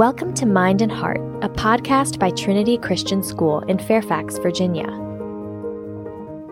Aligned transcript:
Welcome 0.00 0.32
to 0.36 0.46
Mind 0.46 0.80
and 0.80 0.90
Heart, 0.90 1.20
a 1.42 1.50
podcast 1.50 2.18
by 2.18 2.30
Trinity 2.30 2.78
Christian 2.78 3.22
School 3.22 3.60
in 3.60 3.78
Fairfax, 3.78 4.38
Virginia. 4.38 4.88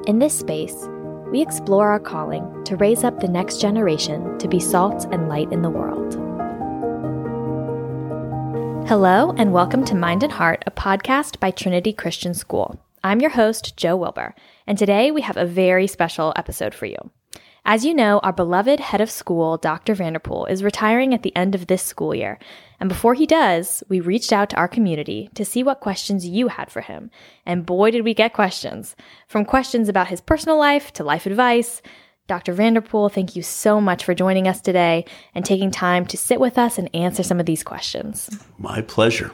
In 0.07 0.19
this 0.19 0.39
space, 0.39 0.87
we 1.33 1.41
explore 1.41 1.89
our 1.89 1.99
calling 1.99 2.63
to 2.65 2.77
raise 2.77 3.05
up 3.05 3.21
the 3.21 3.29
next 3.29 3.59
generation 3.59 4.39
to 4.39 4.49
be 4.49 4.61
salt 4.61 5.07
and 5.13 5.31
light 5.31 5.51
in 5.51 5.63
the 5.63 5.71
world. 5.71 6.15
Hello, 8.87 9.35
and 9.39 9.53
welcome 9.53 9.85
to 9.87 9.95
Mind 9.95 10.23
and 10.23 10.33
Heart, 10.33 10.65
a 10.67 10.71
podcast 10.71 11.41
by 11.41 11.51
Trinity 11.51 11.93
Christian 11.93 12.35
School. 12.35 12.79
I'm 13.09 13.23
your 13.23 13.31
host, 13.31 13.75
Joe 13.79 13.97
Wilbur, 13.97 14.35
and 14.67 14.77
today 14.77 15.11
we 15.11 15.23
have 15.23 15.39
a 15.39 15.47
very 15.47 15.87
special 15.87 16.35
episode 16.37 16.75
for 16.75 16.85
you. 16.85 16.99
As 17.65 17.83
you 17.83 17.95
know, 17.95 18.19
our 18.19 18.35
beloved 18.35 18.81
head 18.81 19.01
of 19.01 19.11
school, 19.11 19.57
Dr. 19.57 19.95
Vanderpool, 19.95 20.45
is 20.45 20.63
retiring 20.63 21.15
at 21.15 21.23
the 21.23 21.35
end 21.35 21.55
of 21.55 21.69
this 21.69 21.83
school 21.83 22.15
year. 22.15 22.39
And 22.79 22.87
before 22.87 23.15
he 23.15 23.25
does, 23.25 23.83
we 23.89 24.01
reached 24.01 24.31
out 24.31 24.51
to 24.51 24.57
our 24.57 24.69
community 24.69 25.31
to 25.37 25.45
see 25.47 25.63
what 25.63 25.81
questions 25.81 26.29
you 26.29 26.49
had 26.49 26.71
for 26.71 26.83
him. 26.83 27.11
And 27.47 27.65
boy, 27.65 27.93
did 27.93 28.05
we 28.05 28.13
get 28.13 28.35
questions. 28.35 28.95
From 29.27 29.47
questions 29.47 29.89
about 29.89 30.09
his 30.09 30.21
personal 30.21 30.59
life 30.59 30.93
to 30.93 31.03
life 31.03 31.25
advice. 31.25 31.81
Dr. 32.27 32.53
Vanderpool, 32.53 33.09
thank 33.09 33.35
you 33.35 33.43
so 33.43 33.81
much 33.81 34.05
for 34.05 34.15
joining 34.15 34.47
us 34.47 34.61
today 34.61 35.07
and 35.35 35.47
taking 35.47 35.71
time 35.71 36.05
to 36.05 36.19
sit 36.19 36.41
with 36.41 36.59
us 36.59 36.77
and 36.77 36.95
answer 36.95 37.23
some 37.23 37.41
of 37.41 37.47
these 37.47 37.63
questions. 37.63 38.29
My 38.59 38.83
pleasure. 38.83 39.33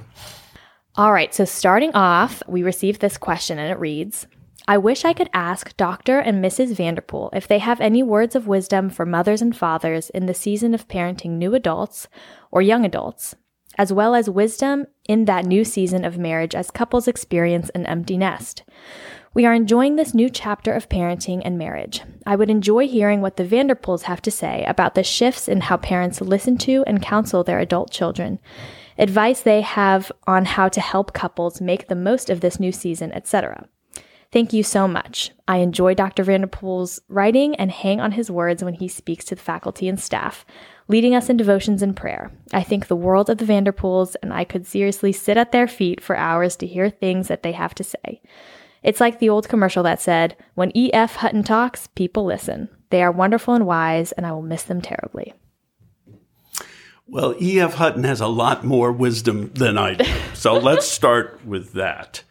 All 0.97 1.12
right, 1.12 1.34
so 1.34 1.45
starting 1.45 1.91
off, 1.93 2.41
we 2.47 2.62
received 2.62 3.01
this 3.01 3.19
question 3.19 3.59
and 3.59 3.69
it 3.73 3.80
reads 3.80 4.29
I 4.69 4.79
wish 4.79 5.05
I 5.05 5.12
could 5.12 5.29
ask 5.34 5.77
Dr. 5.77 6.20
and 6.20 6.43
Mrs. 6.43 6.77
Vanderpool 6.77 7.30
if 7.33 7.48
they 7.48 7.59
have 7.59 7.80
any 7.80 8.05
words 8.05 8.37
of 8.37 8.47
wisdom 8.47 8.91
for 8.91 9.05
mothers 9.05 9.43
and 9.43 9.56
fathers 9.56 10.09
in 10.11 10.27
the 10.27 10.34
season 10.34 10.72
of 10.72 10.87
parenting 10.87 11.31
new 11.31 11.53
adults 11.53 12.06
or 12.53 12.62
young 12.62 12.84
adults, 12.84 13.34
as 13.77 13.92
well 13.92 14.15
as 14.15 14.31
wisdom 14.31 14.87
in 15.09 15.25
that 15.25 15.45
new 15.45 15.65
season 15.65 16.05
of 16.05 16.17
marriage 16.17 16.55
as 16.55 16.70
couples 16.70 17.09
experience 17.09 17.70
an 17.70 17.87
empty 17.87 18.17
nest. 18.17 18.62
We 19.34 19.45
are 19.47 19.53
enjoying 19.53 19.97
this 19.97 20.15
new 20.15 20.31
chapter 20.31 20.72
of 20.72 20.89
parenting 20.89 21.42
and 21.45 21.59
marriage. 21.59 22.03
I 22.25 22.37
would 22.37 22.50
enjoy 22.50 22.87
hearing 22.87 23.20
what 23.20 23.37
the 23.37 23.45
Vanderpools 23.45 24.03
have 24.03 24.22
to 24.22 24.31
say 24.31 24.65
about 24.69 24.95
the 24.95 25.03
shifts 25.03 25.48
in 25.48 25.62
how 25.62 25.77
parents 25.77 26.20
listen 26.20 26.56
to 26.59 26.84
and 26.87 27.03
counsel 27.03 27.42
their 27.42 27.59
adult 27.59 27.91
children, 27.91 28.39
advice 28.98 29.41
they 29.41 29.61
have 29.61 30.11
on 30.27 30.45
how 30.45 30.69
to 30.69 30.81
help 30.81 31.12
couples 31.12 31.61
make 31.61 31.89
the 31.89 31.95
most 31.95 32.31
of 32.31 32.41
this 32.41 32.61
new 32.61 32.73
season, 32.73 33.12
etc. 33.12 33.69
Thank 34.34 34.53
you 34.53 34.64
so 34.64 34.89
much. 34.89 35.31
I 35.47 35.59
enjoy 35.59 35.95
Dr. 35.95 36.25
Vanderpool's 36.25 37.00
writing 37.09 37.55
and 37.55 37.70
hang 37.70 38.00
on 38.00 38.11
his 38.11 38.33
words 38.33 38.65
when 38.65 38.75
he 38.75 38.89
speaks 38.89 39.25
to 39.27 39.37
the 39.37 39.41
faculty 39.41 39.89
and 39.89 40.00
staff, 40.00 40.45
leading 40.89 41.15
us 41.15 41.31
in 41.31 41.37
devotions 41.37 41.83
and 41.83 41.95
prayer. 41.95 42.33
I 42.53 42.65
think 42.65 42.89
the 42.89 42.97
world 42.97 43.31
of 43.31 43.39
the 43.39 43.45
Vanderpools, 43.45 44.17
and 44.22 44.33
I 44.33 44.42
could 44.42 44.67
seriously 44.67 45.12
sit 45.12 45.37
at 45.37 45.53
their 45.53 45.69
feet 45.69 46.03
for 46.03 46.17
hours 46.17 46.56
to 46.56 46.67
hear 46.67 46.91
things 46.91 47.28
that 47.28 47.45
they 47.45 47.53
have 47.53 47.77
to 47.77 47.84
say. 47.84 48.20
It's 48.83 49.00
like 49.00 49.20
the 49.20 49.28
old 49.28 49.48
commercial 49.48 49.84
that 49.84 50.00
said, 50.00 50.37
When 50.55 50.77
E.F. 50.77 51.15
Hutton 51.15 51.45
talks, 51.45 51.87
people 51.87 52.25
listen. 52.25 52.69
They 52.91 53.05
are 53.05 53.12
wonderful 53.12 53.55
and 53.55 53.67
wise, 53.67 54.11
and 54.11 54.27
I 54.27 54.33
will 54.33 54.42
miss 54.42 54.65
them 54.65 54.83
terribly. 54.83 55.33
Well, 57.15 57.34
E.F. 57.41 57.75
Hutton 57.75 58.03
has 58.05 58.20
a 58.20 58.27
lot 58.27 58.65
more 58.65 58.91
wisdom 58.91 59.53
than 59.55 59.79
I 59.79 59.95
do. 59.95 60.05
So 60.34 60.55
let's 60.59 60.87
start 60.89 61.47
with 61.47 61.73
that 61.75 62.25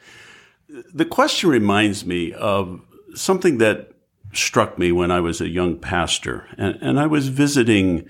the 0.93 1.05
question 1.05 1.49
reminds 1.49 2.05
me 2.05 2.33
of 2.33 2.81
something 3.15 3.57
that 3.59 3.91
struck 4.33 4.79
me 4.79 4.91
when 4.91 5.11
I 5.11 5.19
was 5.19 5.39
a 5.39 5.49
young 5.49 5.77
pastor, 5.77 6.47
and, 6.57 6.77
and 6.81 6.99
I 6.99 7.05
was 7.05 7.27
visiting 7.27 8.07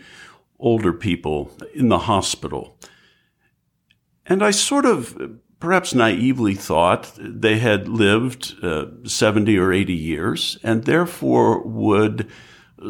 older 0.59 0.93
people 0.93 1.51
in 1.73 1.89
the 1.89 1.99
hospital. 1.99 2.77
And 4.25 4.41
I 4.41 4.51
sort 4.51 4.85
of, 4.85 5.37
perhaps 5.59 5.93
naively, 5.93 6.55
thought 6.55 7.11
they 7.19 7.59
had 7.59 7.89
lived 7.89 8.53
uh, 8.63 8.85
70 9.03 9.57
or 9.57 9.73
80 9.73 9.93
years 9.93 10.57
and 10.63 10.85
therefore 10.85 11.61
would 11.63 12.29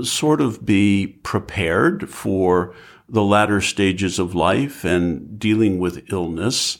sort 0.03 0.41
of 0.41 0.63
be 0.63 1.07
prepared 1.23 2.09
for 2.09 2.75
the 3.13 3.23
latter 3.23 3.61
stages 3.61 4.17
of 4.17 4.33
life 4.35 4.83
and 4.83 5.39
dealing 5.39 5.77
with 5.77 6.11
illness. 6.11 6.79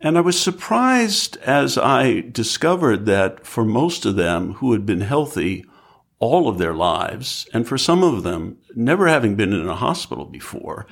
And 0.00 0.18
I 0.18 0.20
was 0.20 0.38
surprised 0.38 1.38
as 1.38 1.78
I 1.78 2.20
discovered 2.20 3.06
that 3.06 3.46
for 3.46 3.64
most 3.64 4.04
of 4.04 4.16
them 4.16 4.52
who 4.54 4.72
had 4.72 4.84
been 4.84 5.00
healthy 5.00 5.64
all 6.18 6.48
of 6.48 6.58
their 6.58 6.74
lives, 6.74 7.46
and 7.52 7.66
for 7.66 7.76
some 7.76 8.02
of 8.02 8.22
them 8.22 8.58
never 8.74 9.06
having 9.06 9.34
been 9.34 9.52
in 9.52 9.68
a 9.68 9.74
hospital 9.74 10.24
before, 10.24 10.86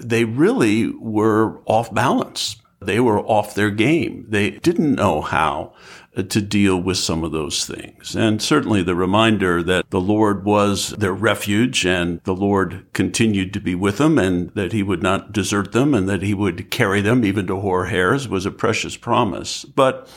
they 0.00 0.24
really 0.24 0.88
were 0.88 1.60
off 1.66 1.92
balance. 1.92 2.56
They 2.80 3.00
were 3.00 3.20
off 3.20 3.54
their 3.54 3.70
game. 3.70 4.26
They 4.28 4.50
didn't 4.50 4.94
know 4.94 5.20
how 5.20 5.74
to 6.16 6.40
deal 6.40 6.76
with 6.76 6.96
some 6.96 7.22
of 7.22 7.30
those 7.30 7.64
things. 7.64 8.16
And 8.16 8.42
certainly 8.42 8.82
the 8.82 8.96
reminder 8.96 9.62
that 9.62 9.90
the 9.90 10.00
Lord 10.00 10.44
was 10.44 10.90
their 10.90 11.12
refuge 11.12 11.86
and 11.86 12.20
the 12.24 12.34
Lord 12.34 12.84
continued 12.92 13.52
to 13.54 13.60
be 13.60 13.76
with 13.76 13.98
them 13.98 14.18
and 14.18 14.50
that 14.50 14.72
he 14.72 14.82
would 14.82 15.02
not 15.02 15.32
desert 15.32 15.72
them 15.72 15.94
and 15.94 16.08
that 16.08 16.22
he 16.22 16.34
would 16.34 16.70
carry 16.70 17.00
them 17.00 17.24
even 17.24 17.46
to 17.46 17.60
hoar 17.60 17.86
hairs 17.86 18.28
was 18.28 18.44
a 18.44 18.50
precious 18.50 18.96
promise. 18.96 19.64
But 19.64 20.08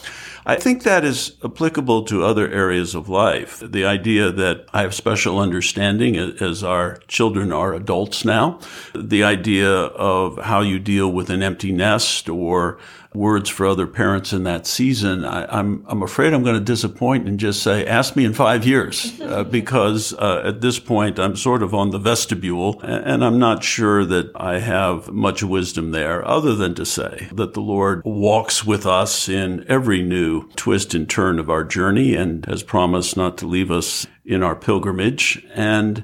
I 0.45 0.55
think 0.55 0.83
that 0.83 1.05
is 1.05 1.37
applicable 1.43 2.03
to 2.05 2.25
other 2.25 2.51
areas 2.51 2.95
of 2.95 3.07
life. 3.07 3.63
The 3.65 3.85
idea 3.85 4.29
that 4.31 4.65
I 4.73 4.81
have 4.81 4.93
special 4.93 5.39
understanding 5.39 6.17
as 6.17 6.63
our 6.63 6.97
children 7.07 7.53
are 7.53 7.73
adults 7.73 8.25
now, 8.25 8.59
the 8.93 9.23
idea 9.23 9.71
of 9.71 10.39
how 10.39 10.61
you 10.61 10.79
deal 10.79 11.09
with 11.09 11.29
an 11.29 11.43
empty 11.43 11.71
nest 11.71 12.27
or 12.27 12.77
words 13.15 13.49
for 13.49 13.65
other 13.65 13.87
parents 13.87 14.33
in 14.33 14.43
that 14.43 14.65
season, 14.67 15.25
I, 15.25 15.43
am 15.43 15.49
I'm, 15.49 15.85
I'm 15.87 16.03
afraid 16.03 16.33
I'm 16.33 16.43
going 16.43 16.57
to 16.57 16.63
disappoint 16.63 17.27
and 17.27 17.39
just 17.39 17.61
say, 17.61 17.85
ask 17.85 18.15
me 18.15 18.25
in 18.25 18.33
five 18.33 18.65
years, 18.65 19.19
uh, 19.21 19.43
because 19.51 20.13
uh, 20.13 20.41
at 20.45 20.61
this 20.61 20.79
point 20.79 21.19
I'm 21.19 21.35
sort 21.35 21.63
of 21.63 21.73
on 21.73 21.91
the 21.91 21.99
vestibule, 21.99 22.79
and 22.81 23.23
I'm 23.23 23.39
not 23.39 23.63
sure 23.63 24.05
that 24.05 24.31
I 24.35 24.59
have 24.59 25.11
much 25.11 25.43
wisdom 25.43 25.91
there, 25.91 26.27
other 26.27 26.55
than 26.55 26.75
to 26.75 26.85
say 26.85 27.27
that 27.33 27.53
the 27.53 27.61
Lord 27.61 28.01
walks 28.03 28.65
with 28.65 28.85
us 28.85 29.29
in 29.29 29.65
every 29.67 30.01
new 30.01 30.49
twist 30.55 30.93
and 30.93 31.09
turn 31.09 31.39
of 31.39 31.49
our 31.49 31.63
journey, 31.63 32.15
and 32.15 32.45
has 32.45 32.63
promised 32.63 33.17
not 33.17 33.37
to 33.39 33.47
leave 33.47 33.71
us 33.71 34.07
in 34.25 34.43
our 34.43 34.55
pilgrimage, 34.55 35.45
and 35.53 36.03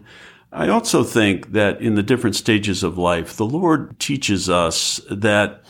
I 0.51 0.67
also 0.69 1.03
think 1.03 1.51
that 1.51 1.79
in 1.79 1.95
the 1.95 2.03
different 2.03 2.35
stages 2.35 2.83
of 2.83 2.97
life, 2.97 3.35
the 3.35 3.45
Lord 3.45 3.99
teaches 3.99 4.49
us 4.49 4.99
that 5.09 5.63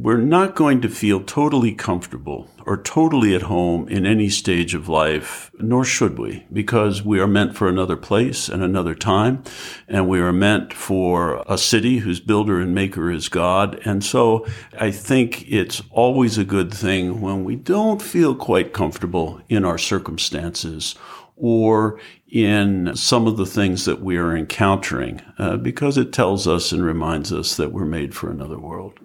we're 0.00 0.16
not 0.16 0.54
going 0.54 0.80
to 0.80 0.88
feel 0.88 1.20
totally 1.20 1.72
comfortable 1.72 2.48
or 2.64 2.76
totally 2.76 3.34
at 3.34 3.42
home 3.42 3.88
in 3.88 4.06
any 4.06 4.28
stage 4.28 4.72
of 4.72 4.88
life, 4.88 5.50
nor 5.58 5.84
should 5.84 6.16
we, 6.18 6.46
because 6.52 7.02
we 7.02 7.18
are 7.18 7.26
meant 7.26 7.56
for 7.56 7.68
another 7.68 7.96
place 7.96 8.48
and 8.48 8.62
another 8.62 8.94
time, 8.94 9.42
and 9.88 10.08
we 10.08 10.20
are 10.20 10.32
meant 10.32 10.72
for 10.72 11.42
a 11.48 11.58
city 11.58 11.98
whose 11.98 12.20
builder 12.20 12.60
and 12.60 12.72
maker 12.72 13.10
is 13.10 13.28
God. 13.28 13.80
And 13.84 14.04
so 14.04 14.46
I 14.78 14.92
think 14.92 15.50
it's 15.50 15.82
always 15.90 16.38
a 16.38 16.44
good 16.44 16.72
thing 16.72 17.20
when 17.20 17.42
we 17.42 17.56
don't 17.56 18.00
feel 18.00 18.36
quite 18.36 18.72
comfortable 18.72 19.40
in 19.48 19.64
our 19.64 19.78
circumstances 19.78 20.94
or 21.34 21.98
in 22.28 22.94
some 22.94 23.26
of 23.26 23.36
the 23.36 23.46
things 23.46 23.84
that 23.84 24.00
we 24.00 24.16
are 24.16 24.36
encountering, 24.36 25.22
uh, 25.38 25.56
because 25.56 25.98
it 25.98 26.12
tells 26.12 26.46
us 26.46 26.70
and 26.70 26.84
reminds 26.84 27.32
us 27.32 27.56
that 27.56 27.72
we're 27.72 27.84
made 27.84 28.14
for 28.14 28.30
another 28.30 28.58
world. 28.60 29.00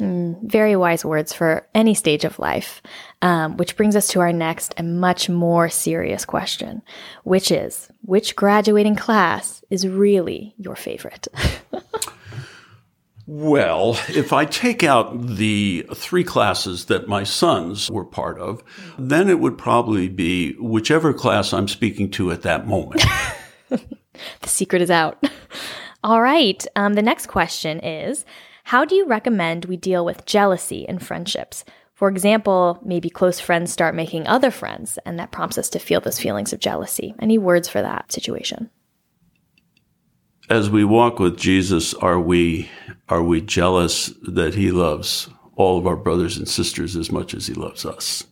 Mm, 0.00 0.42
very 0.42 0.76
wise 0.76 1.04
words 1.04 1.32
for 1.32 1.66
any 1.74 1.94
stage 1.94 2.24
of 2.24 2.38
life, 2.38 2.80
um, 3.22 3.56
which 3.56 3.76
brings 3.76 3.94
us 3.94 4.08
to 4.08 4.20
our 4.20 4.32
next 4.32 4.74
and 4.76 5.00
much 5.00 5.28
more 5.28 5.68
serious 5.68 6.24
question, 6.24 6.82
which 7.24 7.50
is 7.50 7.90
which 8.02 8.34
graduating 8.34 8.96
class 8.96 9.62
is 9.68 9.86
really 9.86 10.54
your 10.56 10.74
favorite? 10.74 11.28
well, 13.26 13.98
if 14.08 14.32
I 14.32 14.46
take 14.46 14.82
out 14.82 15.26
the 15.26 15.86
three 15.94 16.24
classes 16.24 16.86
that 16.86 17.06
my 17.06 17.22
sons 17.22 17.90
were 17.90 18.04
part 18.04 18.38
of, 18.38 18.62
then 18.98 19.28
it 19.28 19.38
would 19.38 19.58
probably 19.58 20.08
be 20.08 20.54
whichever 20.54 21.12
class 21.12 21.52
I'm 21.52 21.68
speaking 21.68 22.10
to 22.12 22.32
at 22.32 22.42
that 22.42 22.66
moment. 22.66 23.04
the 23.68 24.48
secret 24.48 24.80
is 24.80 24.90
out. 24.90 25.22
All 26.02 26.22
right. 26.22 26.64
Um, 26.76 26.94
the 26.94 27.02
next 27.02 27.26
question 27.26 27.78
is 27.80 28.24
how 28.70 28.84
do 28.84 28.94
you 28.94 29.04
recommend 29.04 29.64
we 29.64 29.76
deal 29.76 30.04
with 30.04 30.24
jealousy 30.26 30.86
in 30.88 31.00
friendships? 31.00 31.64
For 31.92 32.08
example, 32.08 32.78
maybe 32.84 33.10
close 33.10 33.40
friends 33.40 33.72
start 33.72 33.96
making 33.96 34.28
other 34.28 34.52
friends, 34.52 34.96
and 35.04 35.18
that 35.18 35.32
prompts 35.32 35.58
us 35.58 35.68
to 35.70 35.80
feel 35.80 36.00
those 36.00 36.20
feelings 36.20 36.52
of 36.52 36.60
jealousy. 36.60 37.12
Any 37.18 37.36
words 37.36 37.68
for 37.68 37.82
that 37.82 38.12
situation? 38.12 38.70
As 40.48 40.70
we 40.70 40.84
walk 40.84 41.18
with 41.18 41.36
Jesus, 41.36 41.94
are 41.94 42.20
we 42.20 42.70
are 43.08 43.24
we 43.24 43.40
jealous 43.40 44.12
that 44.22 44.54
he 44.54 44.70
loves 44.70 45.28
all 45.56 45.76
of 45.76 45.88
our 45.88 45.96
brothers 45.96 46.36
and 46.36 46.46
sisters 46.46 46.94
as 46.94 47.10
much 47.10 47.34
as 47.34 47.48
he 47.48 47.54
loves 47.54 47.84
us? 47.84 48.22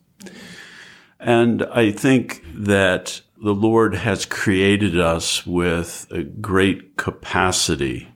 And 1.18 1.64
I 1.64 1.90
think 1.90 2.44
that 2.54 3.22
the 3.42 3.54
Lord 3.54 3.96
has 3.96 4.24
created 4.24 5.00
us 5.00 5.44
with 5.44 6.06
a 6.12 6.22
great 6.22 6.96
capacity 6.96 8.06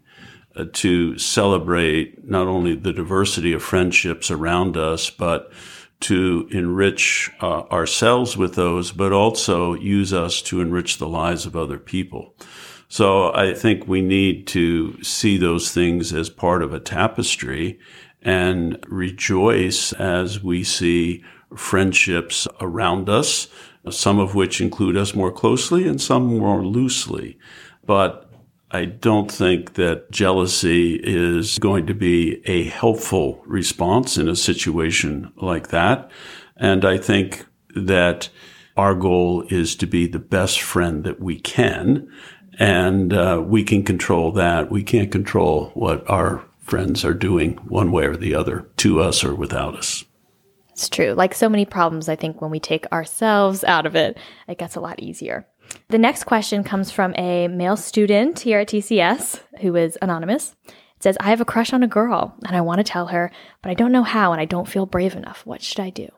to 0.73 1.19
celebrate 1.19 2.29
not 2.29 2.47
only 2.47 2.75
the 2.75 2.93
diversity 2.93 3.53
of 3.53 3.63
friendships 3.63 4.31
around 4.31 4.77
us, 4.77 5.11
but 5.11 5.53
to 6.01 6.49
enrich 6.51 7.31
uh, 7.41 7.63
ourselves 7.71 8.37
with 8.37 8.55
those, 8.55 8.93
but 8.93 9.13
also 9.13 9.75
use 9.75 10.13
us 10.13 10.43
to 10.43 10.61
enrich 10.61 10.99
the 10.99 11.09
lives 11.09 11.47
of 11.47 11.57
other 11.57 11.79
people. 11.79 12.35
So 12.89 13.33
I 13.33 13.55
think 13.55 13.87
we 13.87 14.03
need 14.03 14.47
to 14.49 15.03
see 15.03 15.39
those 15.39 15.71
things 15.71 16.13
as 16.13 16.29
part 16.29 16.63
of 16.63 16.75
a 16.75 16.81
tapestry 16.81 17.79
and 18.21 18.79
rejoice 18.87 19.93
as 19.95 20.43
we 20.43 20.63
see 20.63 21.25
friendships 21.57 22.47
around 22.61 23.09
us, 23.09 23.49
some 23.91 24.19
of 24.19 24.35
which 24.35 24.61
include 24.61 24.97
us 24.97 25.15
more 25.15 25.33
closely 25.33 25.89
and 25.89 26.01
some 26.01 26.39
more 26.39 26.65
loosely. 26.65 27.39
But 27.85 28.22
I 28.75 28.87
don't 28.87 29.31
think 29.31 29.75
that 29.75 30.11
jealousy 30.11 30.95
is 30.95 31.59
going 31.59 31.87
to 31.89 31.95
be 31.95 32.41
a 32.47 32.65
helpful 32.65 33.43
response 33.47 34.17
in 34.17 34.31
a 34.31 34.37
situation 34.37 35.31
like 35.37 35.69
that. 35.69 36.11
And 36.57 36.87
I 36.87 36.97
think 36.97 37.45
that 37.77 38.31
our 38.79 38.95
goal 38.95 39.45
is 39.51 39.77
to 39.77 39.87
be 39.87 40.07
the 40.07 40.19
best 40.19 40.63
friend 40.63 41.05
that 41.05 41.21
we 41.21 41.39
can. 41.39 42.11
And 42.59 43.13
uh, 43.13 43.43
we 43.45 43.63
can 43.63 43.83
control 43.83 44.33
that. 44.33 44.71
We 44.71 44.83
can't 44.83 45.13
control 45.13 45.71
what 45.75 46.09
our 46.09 46.43
friends 46.61 47.05
are 47.05 47.15
doing 47.15 47.57
one 47.69 47.93
way 47.93 48.07
or 48.07 48.17
the 48.17 48.35
other 48.35 48.67
to 48.79 49.03
us 49.03 49.23
or 49.23 49.35
without 49.35 49.77
us. 49.77 50.05
It's 50.71 50.89
true. 50.89 51.13
Like 51.13 51.35
so 51.35 51.51
many 51.51 51.67
problems, 51.67 52.09
I 52.09 52.17
think 52.17 52.41
when 52.41 52.51
we 52.51 52.59
take 52.59 52.91
ourselves 52.91 53.65
out 53.65 53.85
of 53.85 53.95
it, 53.95 54.17
it 54.49 54.57
gets 54.57 54.77
a 54.77 54.81
lot 54.81 54.99
easier. 54.99 55.47
The 55.93 55.99
next 55.99 56.25
question 56.25 56.65
comes 56.65 56.91
from 56.91 57.15
a 57.19 57.49
male 57.49 57.77
student 57.77 58.39
here 58.39 58.61
at 58.61 58.69
TCS 58.69 59.41
who 59.61 59.77
is 59.77 59.99
anonymous. 60.01 60.57
It 60.67 61.03
says, 61.03 61.19
I 61.21 61.29
have 61.29 61.43
a 61.43 61.45
crush 61.45 61.75
on 61.75 61.83
a 61.83 61.87
girl 61.87 62.35
and 62.47 62.57
I 62.57 62.63
want 62.63 62.79
to 62.79 62.83
tell 62.83 63.09
her, 63.09 63.31
but 63.61 63.71
I 63.71 63.75
don't 63.75 63.93
know 63.93 64.03
how 64.03 64.33
and 64.33 64.41
I 64.41 64.47
don't 64.47 64.67
feel 64.67 64.87
brave 64.87 65.15
enough. 65.15 65.45
What 65.45 65.61
should 65.61 65.81
I 65.81 65.91
do? 65.91 66.09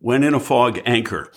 When 0.00 0.24
in 0.24 0.34
a 0.34 0.40
fog, 0.40 0.80
anchor. 0.84 1.30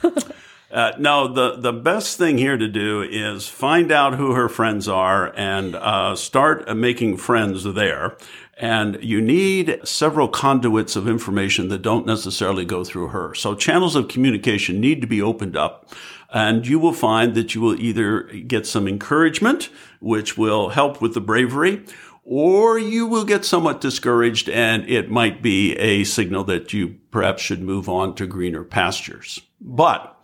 uh, 0.72 0.92
no, 0.98 1.30
the, 1.30 1.58
the 1.58 1.74
best 1.74 2.16
thing 2.16 2.38
here 2.38 2.56
to 2.56 2.66
do 2.66 3.02
is 3.02 3.46
find 3.46 3.92
out 3.92 4.14
who 4.14 4.32
her 4.32 4.48
friends 4.48 4.88
are 4.88 5.34
and 5.36 5.74
uh, 5.74 6.16
start 6.16 6.74
making 6.74 7.18
friends 7.18 7.62
there. 7.74 8.16
And 8.56 8.98
you 9.02 9.20
need 9.20 9.80
several 9.84 10.28
conduits 10.28 10.96
of 10.96 11.06
information 11.06 11.68
that 11.68 11.82
don't 11.82 12.06
necessarily 12.06 12.64
go 12.64 12.84
through 12.84 13.08
her. 13.08 13.34
So 13.34 13.54
channels 13.54 13.96
of 13.96 14.08
communication 14.08 14.80
need 14.80 15.02
to 15.02 15.06
be 15.06 15.20
opened 15.20 15.58
up. 15.58 15.90
And 16.32 16.66
you 16.66 16.78
will 16.78 16.94
find 16.94 17.34
that 17.34 17.54
you 17.54 17.60
will 17.60 17.78
either 17.78 18.22
get 18.22 18.66
some 18.66 18.88
encouragement, 18.88 19.68
which 20.00 20.38
will 20.38 20.70
help 20.70 21.02
with 21.02 21.12
the 21.12 21.20
bravery, 21.20 21.84
or 22.24 22.78
you 22.78 23.06
will 23.06 23.24
get 23.24 23.44
somewhat 23.44 23.80
discouraged 23.80 24.48
and 24.48 24.88
it 24.88 25.10
might 25.10 25.42
be 25.42 25.76
a 25.76 26.04
signal 26.04 26.44
that 26.44 26.72
you 26.72 26.96
perhaps 27.10 27.42
should 27.42 27.60
move 27.60 27.88
on 27.88 28.14
to 28.14 28.26
greener 28.26 28.64
pastures. 28.64 29.40
But 29.60 30.16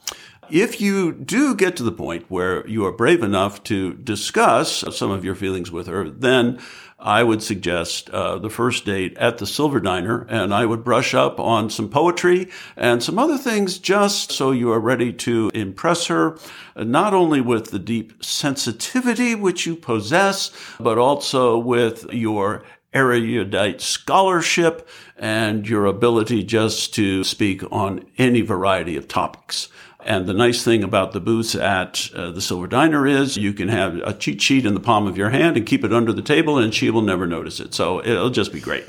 if 0.51 0.81
you 0.81 1.13
do 1.13 1.55
get 1.55 1.77
to 1.77 1.83
the 1.83 1.93
point 1.93 2.27
where 2.29 2.67
you 2.67 2.87
are 2.87 2.93
brave 2.93 3.23
enough 3.23 3.63
to 3.65 3.95
discuss 3.95 4.85
some 4.97 5.11
of 5.11 5.25
your 5.25 5.35
feelings 5.35 5.71
with 5.71 5.87
her, 5.89 6.09
then 6.09 6.59
I 7.01 7.23
would 7.23 7.45
suggest 7.45 8.11
uh, 8.11 8.39
the 8.39 8.51
first 8.51 8.85
date 8.85 9.17
at 9.19 9.39
the 9.39 9.47
Silver 9.47 9.79
Diner, 9.79 10.27
and 10.29 10.53
I 10.53 10.67
would 10.67 10.83
brush 10.83 11.15
up 11.15 11.39
on 11.39 11.71
some 11.71 11.89
poetry 11.89 12.49
and 12.77 13.01
some 13.01 13.21
other 13.21 13.39
things 13.39 13.79
just 13.79 14.33
so 14.33 14.51
you 14.51 14.73
are 14.73 14.81
ready 14.81 15.13
to 15.13 15.49
impress 15.55 16.09
her, 16.09 16.37
not 16.77 17.15
only 17.15 17.41
with 17.41 17.71
the 17.71 17.79
deep 17.79 18.25
sensitivity 18.25 19.37
which 19.37 19.65
you 19.65 19.77
possess, 19.77 20.51
but 20.81 20.99
also 20.99 21.57
with 21.57 22.13
your 22.13 22.65
erudite 22.93 23.81
scholarship 23.81 24.89
and 25.17 25.69
your 25.69 25.87
ability 25.87 26.43
just 26.43 26.95
to 26.95 27.23
speak 27.23 27.63
on 27.71 28.05
any 28.17 28.41
variety 28.41 28.97
of 28.97 29.07
topics. 29.07 29.69
And 30.05 30.27
the 30.27 30.33
nice 30.33 30.63
thing 30.63 30.85
about 30.85 31.13
the 31.13 31.21
booths 31.21 31.57
at 31.57 32.11
uh, 32.15 32.31
the 32.31 32.41
Silver 32.41 32.69
Diner 32.69 33.07
is 33.07 33.37
you 33.37 33.53
can 33.53 33.69
have 33.69 33.97
a 33.97 34.15
cheat 34.15 34.41
sheet 34.41 34.65
in 34.65 34.75
the 34.75 34.81
palm 34.81 35.09
of 35.09 35.17
your 35.17 35.31
hand 35.31 35.57
and 35.57 35.67
keep 35.67 35.85
it 35.85 35.93
under 35.93 36.13
the 36.13 36.23
table, 36.23 36.57
and 36.57 36.73
she 36.73 36.89
will 36.91 37.03
never 37.03 37.27
notice 37.27 37.59
it. 37.59 37.75
So 37.75 38.05
it'll 38.05 38.31
just 38.31 38.53
be 38.53 38.61
great. 38.61 38.87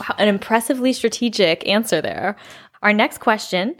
Wow, 0.00 0.14
an 0.18 0.28
impressively 0.28 0.92
strategic 0.92 1.66
answer 1.66 2.00
there. 2.00 2.36
Our 2.80 2.92
next 2.92 3.18
question 3.18 3.74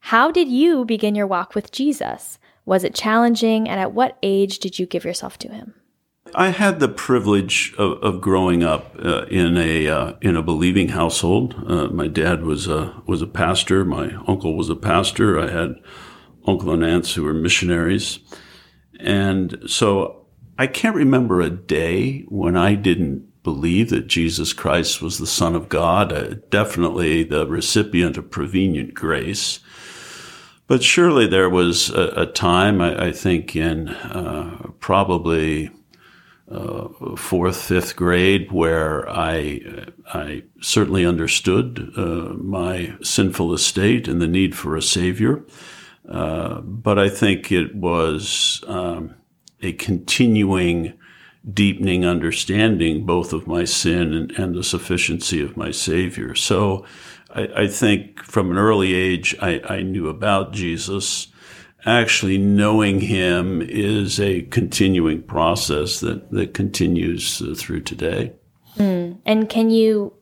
How 0.00 0.30
did 0.30 0.48
you 0.48 0.84
begin 0.84 1.16
your 1.16 1.26
walk 1.26 1.56
with 1.56 1.72
Jesus? 1.72 2.38
Was 2.64 2.84
it 2.84 2.94
challenging, 2.94 3.68
and 3.68 3.80
at 3.80 3.92
what 3.92 4.16
age 4.22 4.60
did 4.60 4.78
you 4.78 4.86
give 4.86 5.04
yourself 5.04 5.38
to 5.38 5.48
him? 5.48 5.74
I 6.34 6.48
had 6.48 6.78
the 6.78 6.88
privilege 6.88 7.74
of, 7.78 8.02
of 8.02 8.20
growing 8.20 8.62
up 8.62 8.94
uh, 9.02 9.24
in 9.26 9.56
a 9.56 9.88
uh, 9.88 10.12
in 10.20 10.36
a 10.36 10.42
believing 10.42 10.90
household. 10.90 11.54
Uh, 11.66 11.88
my 11.88 12.06
dad 12.06 12.44
was 12.44 12.68
a 12.68 13.02
was 13.06 13.22
a 13.22 13.26
pastor. 13.26 13.84
My 13.84 14.14
uncle 14.28 14.56
was 14.56 14.68
a 14.68 14.76
pastor. 14.76 15.40
I 15.40 15.50
had 15.50 15.80
uncle 16.48 16.72
and 16.72 16.84
aunts 16.84 17.14
who 17.14 17.24
were 17.24 17.34
missionaries. 17.34 18.18
And 19.00 19.62
so 19.66 20.26
I 20.58 20.66
can't 20.66 20.96
remember 20.96 21.40
a 21.40 21.50
day 21.50 22.22
when 22.28 22.56
I 22.56 22.74
didn't 22.74 23.28
believe 23.42 23.90
that 23.90 24.08
Jesus 24.08 24.52
Christ 24.52 25.00
was 25.00 25.18
the 25.18 25.26
Son 25.26 25.54
of 25.54 25.68
God, 25.68 26.12
uh, 26.12 26.34
definitely 26.50 27.22
the 27.22 27.46
recipient 27.46 28.16
of 28.16 28.30
prevenient 28.30 28.94
grace. 28.94 29.60
But 30.66 30.82
surely 30.82 31.26
there 31.26 31.48
was 31.48 31.90
a, 31.90 32.22
a 32.22 32.26
time, 32.26 32.82
I, 32.82 33.06
I, 33.06 33.12
think, 33.12 33.56
in 33.56 33.88
uh, 33.88 34.70
probably 34.80 35.70
uh, 36.50 36.88
fourth, 37.16 37.56
fifth 37.56 37.96
grade, 37.96 38.52
where 38.52 39.08
I 39.08 39.86
I 40.12 40.42
certainly 40.60 41.06
understood 41.06 41.92
uh, 41.96 42.34
my 42.34 42.96
sinful 43.02 43.54
estate 43.54 44.08
and 44.08 44.20
the 44.20 44.26
need 44.26 44.54
for 44.54 44.76
a 44.76 44.82
savior. 44.82 45.42
Uh, 46.08 46.60
but 46.60 46.98
I 46.98 47.08
think 47.08 47.52
it 47.52 47.74
was 47.74 48.64
um, 48.66 49.14
a 49.60 49.72
continuing, 49.72 50.94
deepening 51.52 52.06
understanding 52.06 53.04
both 53.04 53.32
of 53.32 53.46
my 53.46 53.64
sin 53.64 54.14
and, 54.14 54.30
and 54.32 54.54
the 54.54 54.64
sufficiency 54.64 55.42
of 55.42 55.56
my 55.56 55.70
Savior. 55.70 56.34
So 56.34 56.86
I, 57.30 57.48
I 57.56 57.66
think 57.68 58.22
from 58.22 58.50
an 58.50 58.56
early 58.56 58.94
age, 58.94 59.36
I, 59.40 59.60
I, 59.68 59.82
knew 59.82 60.08
about 60.08 60.52
Jesus. 60.52 61.28
Actually, 61.84 62.38
knowing 62.38 63.00
him 63.00 63.62
is 63.62 64.18
a 64.18 64.42
continuing 64.42 65.22
process 65.22 66.00
that, 66.00 66.30
that 66.32 66.54
continues 66.54 67.40
uh, 67.40 67.54
through 67.56 67.82
today. 67.82 68.32
Mm. 68.76 69.18
And 69.24 69.48
can 69.48 69.70
you 69.70 70.14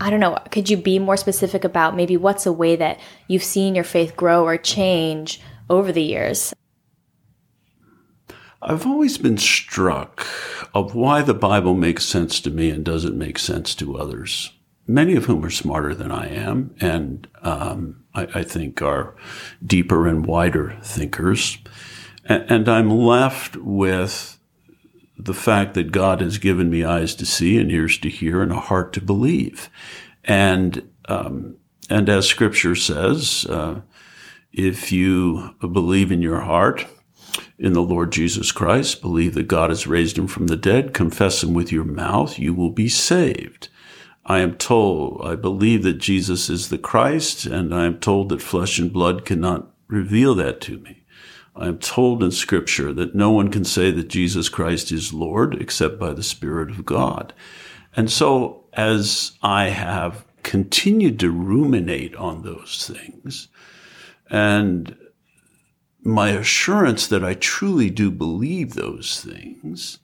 I 0.00 0.10
don't 0.10 0.20
know, 0.20 0.38
could 0.50 0.70
you 0.70 0.76
be 0.76 0.98
more 0.98 1.16
specific 1.16 1.64
about 1.64 1.96
maybe 1.96 2.16
what's 2.16 2.46
a 2.46 2.52
way 2.52 2.76
that 2.76 3.00
you've 3.26 3.42
seen 3.42 3.74
your 3.74 3.84
faith 3.84 4.16
grow 4.16 4.44
or 4.44 4.56
change 4.56 5.40
over 5.68 5.90
the 5.90 6.02
years? 6.02 6.54
I've 8.62 8.86
always 8.86 9.18
been 9.18 9.38
struck 9.38 10.26
of 10.74 10.94
why 10.94 11.22
the 11.22 11.34
Bible 11.34 11.74
makes 11.74 12.04
sense 12.04 12.40
to 12.40 12.50
me 12.50 12.70
and 12.70 12.84
doesn't 12.84 13.16
make 13.16 13.38
sense 13.38 13.74
to 13.76 13.96
others, 13.96 14.52
many 14.86 15.14
of 15.16 15.26
whom 15.26 15.44
are 15.44 15.50
smarter 15.50 15.94
than 15.94 16.10
I 16.10 16.28
am 16.28 16.74
and 16.80 17.26
um, 17.42 18.04
I, 18.14 18.28
I, 18.34 18.42
think 18.42 18.82
are 18.82 19.14
deeper 19.64 20.08
and 20.08 20.26
wider 20.26 20.76
thinkers. 20.82 21.58
And, 22.24 22.50
and 22.50 22.68
I'm 22.68 22.90
left 22.90 23.56
with 23.56 24.37
the 25.18 25.34
fact 25.34 25.74
that 25.74 25.90
God 25.92 26.20
has 26.20 26.38
given 26.38 26.70
me 26.70 26.84
eyes 26.84 27.14
to 27.16 27.26
see 27.26 27.58
and 27.58 27.70
ears 27.70 27.98
to 27.98 28.08
hear 28.08 28.40
and 28.40 28.52
a 28.52 28.60
heart 28.60 28.92
to 28.92 29.00
believe. 29.00 29.68
And, 30.24 30.88
um, 31.08 31.56
and 31.90 32.08
as 32.08 32.26
scripture 32.26 32.76
says, 32.76 33.44
uh, 33.46 33.80
if 34.52 34.92
you 34.92 35.54
believe 35.60 36.12
in 36.12 36.22
your 36.22 36.40
heart 36.40 36.86
in 37.58 37.72
the 37.72 37.82
Lord 37.82 38.12
Jesus 38.12 38.52
Christ, 38.52 39.02
believe 39.02 39.34
that 39.34 39.48
God 39.48 39.70
has 39.70 39.86
raised 39.86 40.16
him 40.16 40.28
from 40.28 40.46
the 40.46 40.56
dead, 40.56 40.94
confess 40.94 41.42
him 41.42 41.52
with 41.52 41.72
your 41.72 41.84
mouth, 41.84 42.38
you 42.38 42.54
will 42.54 42.70
be 42.70 42.88
saved. 42.88 43.68
I 44.24 44.40
am 44.40 44.56
told, 44.56 45.22
I 45.24 45.36
believe 45.36 45.82
that 45.84 45.94
Jesus 45.94 46.50
is 46.50 46.68
the 46.68 46.78
Christ, 46.78 47.46
and 47.46 47.74
I 47.74 47.86
am 47.86 47.98
told 47.98 48.28
that 48.28 48.42
flesh 48.42 48.78
and 48.78 48.92
blood 48.92 49.24
cannot 49.24 49.70
reveal 49.88 50.34
that 50.36 50.60
to 50.62 50.78
me. 50.78 51.04
I 51.58 51.66
am 51.66 51.78
told 51.78 52.22
in 52.22 52.30
scripture 52.30 52.92
that 52.92 53.14
no 53.14 53.30
one 53.30 53.50
can 53.50 53.64
say 53.64 53.90
that 53.90 54.08
Jesus 54.08 54.48
Christ 54.48 54.92
is 54.92 55.12
Lord 55.12 55.60
except 55.60 55.98
by 55.98 56.12
the 56.12 56.22
Spirit 56.22 56.70
of 56.70 56.86
God. 56.86 57.32
And 57.96 58.10
so 58.10 58.64
as 58.74 59.32
I 59.42 59.70
have 59.70 60.24
continued 60.42 61.18
to 61.20 61.30
ruminate 61.30 62.14
on 62.14 62.42
those 62.42 62.88
things 62.88 63.48
and 64.30 64.96
my 66.02 66.30
assurance 66.30 67.06
that 67.08 67.24
I 67.24 67.34
truly 67.34 67.90
do 67.90 68.10
believe 68.10 68.74
those 68.74 69.20
things, 69.20 69.98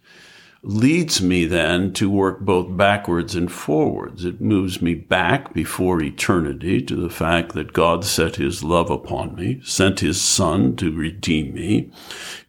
leads 0.67 1.21
me 1.21 1.45
then 1.45 1.93
to 1.93 2.09
work 2.11 2.41
both 2.41 2.75
backwards 2.77 3.35
and 3.35 3.53
forwards. 3.53 4.25
It 4.25 4.41
moves 4.41 4.81
me 4.81 4.95
back 4.95 5.53
before 5.53 6.03
eternity 6.03 6.81
to 6.83 6.97
the 6.97 7.11
fact 7.11 7.53
that 7.53 7.75
God 7.75 8.05
set 8.05 8.37
his 8.37 8.65
love 8.65 8.91
upon 8.91 9.35
me, 9.35 9.61
sent 9.63 10.01
his 10.01 10.21
son 10.21 10.75
to 10.77 10.91
redeem 10.91 11.55
me, 11.55 11.91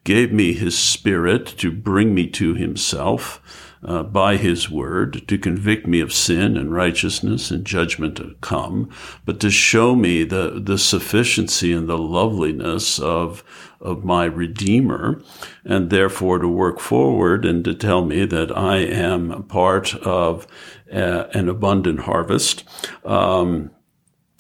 gave 0.05 0.31
me 0.31 0.53
his 0.53 0.77
spirit 0.77 1.45
to 1.57 1.71
bring 1.71 2.15
me 2.15 2.27
to 2.27 2.55
himself, 2.55 3.64
uh, 3.85 4.03
by 4.03 4.35
his 4.37 4.69
word 4.69 5.27
to 5.27 5.37
convict 5.37 5.85
me 5.87 5.99
of 5.99 6.11
sin 6.11 6.57
and 6.57 6.73
righteousness 6.73 7.51
and 7.51 7.65
judgment 7.65 8.17
to 8.17 8.35
come, 8.41 8.89
but 9.25 9.39
to 9.39 9.49
show 9.49 9.95
me 9.95 10.23
the, 10.23 10.59
the 10.63 10.77
sufficiency 10.77 11.71
and 11.71 11.87
the 11.87 11.97
loveliness 11.97 12.99
of, 12.99 13.43
of 13.79 14.03
my 14.03 14.25
Redeemer, 14.25 15.21
and 15.63 15.89
therefore 15.89 16.39
to 16.39 16.47
work 16.47 16.79
forward 16.79 17.45
and 17.45 17.63
to 17.63 17.73
tell 17.75 18.03
me 18.03 18.25
that 18.25 18.55
I 18.57 18.77
am 18.77 19.43
part 19.43 19.95
of 19.95 20.47
uh, 20.91 21.27
an 21.33 21.47
abundant 21.47 22.01
harvest. 22.01 22.63
Um, 23.03 23.71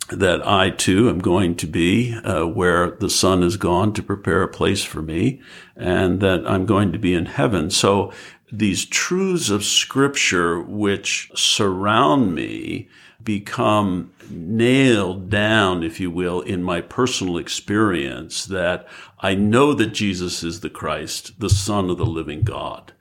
that 0.09 0.45
I 0.47 0.69
too 0.69 1.09
am 1.09 1.17
going 1.17 1.55
to 1.55 1.65
be 1.65 2.13
uh, 2.13 2.45
where 2.45 2.91
the 2.91 3.09
Son 3.09 3.41
is 3.41 3.57
gone 3.57 3.91
to 3.93 4.03
prepare 4.03 4.43
a 4.43 4.47
place 4.47 4.83
for 4.83 5.01
me, 5.01 5.41
and 5.75 6.19
that 6.21 6.47
I'm 6.47 6.67
going 6.67 6.91
to 6.91 6.99
be 6.99 7.15
in 7.15 7.25
heaven. 7.25 7.71
So 7.71 8.13
these 8.57 8.85
truths 8.85 9.49
of 9.49 9.63
scripture 9.63 10.61
which 10.61 11.29
surround 11.35 12.33
me 12.33 12.87
become 13.23 14.13
nailed 14.29 15.29
down, 15.29 15.83
if 15.83 15.99
you 15.99 16.11
will, 16.11 16.41
in 16.41 16.63
my 16.63 16.79
personal 16.79 17.37
experience 17.37 18.45
that 18.45 18.87
I 19.19 19.35
know 19.35 19.73
that 19.73 19.93
Jesus 19.93 20.43
is 20.43 20.59
the 20.59 20.69
Christ, 20.69 21.39
the 21.39 21.49
Son 21.49 21.89
of 21.89 21.97
the 21.97 22.05
living 22.05 22.43
God. 22.43 22.93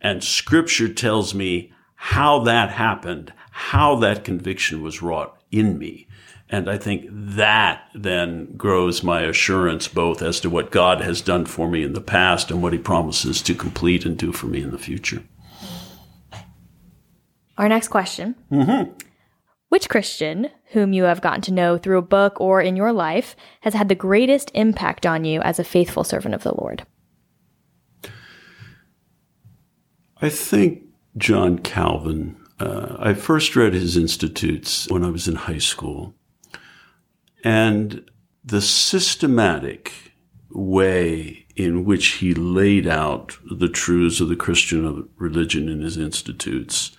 And 0.00 0.22
scripture 0.22 0.92
tells 0.92 1.34
me 1.34 1.72
how 1.94 2.40
that 2.40 2.70
happened, 2.70 3.32
how 3.50 3.96
that 3.96 4.24
conviction 4.24 4.82
was 4.82 5.02
wrought 5.02 5.40
in 5.50 5.78
me. 5.78 6.06
And 6.52 6.68
I 6.68 6.76
think 6.76 7.06
that 7.10 7.88
then 7.94 8.54
grows 8.58 9.02
my 9.02 9.22
assurance 9.22 9.88
both 9.88 10.20
as 10.20 10.38
to 10.40 10.50
what 10.50 10.70
God 10.70 11.00
has 11.00 11.22
done 11.22 11.46
for 11.46 11.66
me 11.66 11.82
in 11.82 11.94
the 11.94 12.00
past 12.02 12.50
and 12.50 12.62
what 12.62 12.74
he 12.74 12.78
promises 12.78 13.40
to 13.42 13.54
complete 13.54 14.04
and 14.04 14.18
do 14.18 14.32
for 14.32 14.46
me 14.46 14.62
in 14.62 14.70
the 14.70 14.78
future. 14.78 15.22
Our 17.56 17.70
next 17.70 17.88
question 17.88 18.34
mm-hmm. 18.50 18.92
Which 19.70 19.88
Christian, 19.88 20.50
whom 20.72 20.92
you 20.92 21.04
have 21.04 21.22
gotten 21.22 21.40
to 21.42 21.52
know 21.54 21.78
through 21.78 21.96
a 21.96 22.02
book 22.02 22.38
or 22.38 22.60
in 22.60 22.76
your 22.76 22.92
life, 22.92 23.34
has 23.62 23.72
had 23.72 23.88
the 23.88 23.94
greatest 23.94 24.50
impact 24.52 25.06
on 25.06 25.24
you 25.24 25.40
as 25.40 25.58
a 25.58 25.64
faithful 25.64 26.04
servant 26.04 26.34
of 26.34 26.42
the 26.42 26.54
Lord? 26.54 26.86
I 30.20 30.28
think 30.28 30.82
John 31.16 31.58
Calvin. 31.58 32.36
Uh, 32.60 32.96
I 32.98 33.14
first 33.14 33.56
read 33.56 33.72
his 33.72 33.96
Institutes 33.96 34.86
when 34.90 35.02
I 35.02 35.08
was 35.08 35.26
in 35.26 35.36
high 35.36 35.58
school. 35.58 36.14
And 37.44 38.08
the 38.44 38.60
systematic 38.60 39.92
way 40.50 41.46
in 41.56 41.84
which 41.84 42.06
he 42.14 42.34
laid 42.34 42.86
out 42.86 43.36
the 43.50 43.68
truths 43.68 44.20
of 44.20 44.28
the 44.28 44.36
Christian 44.36 45.08
religion 45.16 45.68
in 45.68 45.80
his 45.80 45.96
institutes 45.96 46.96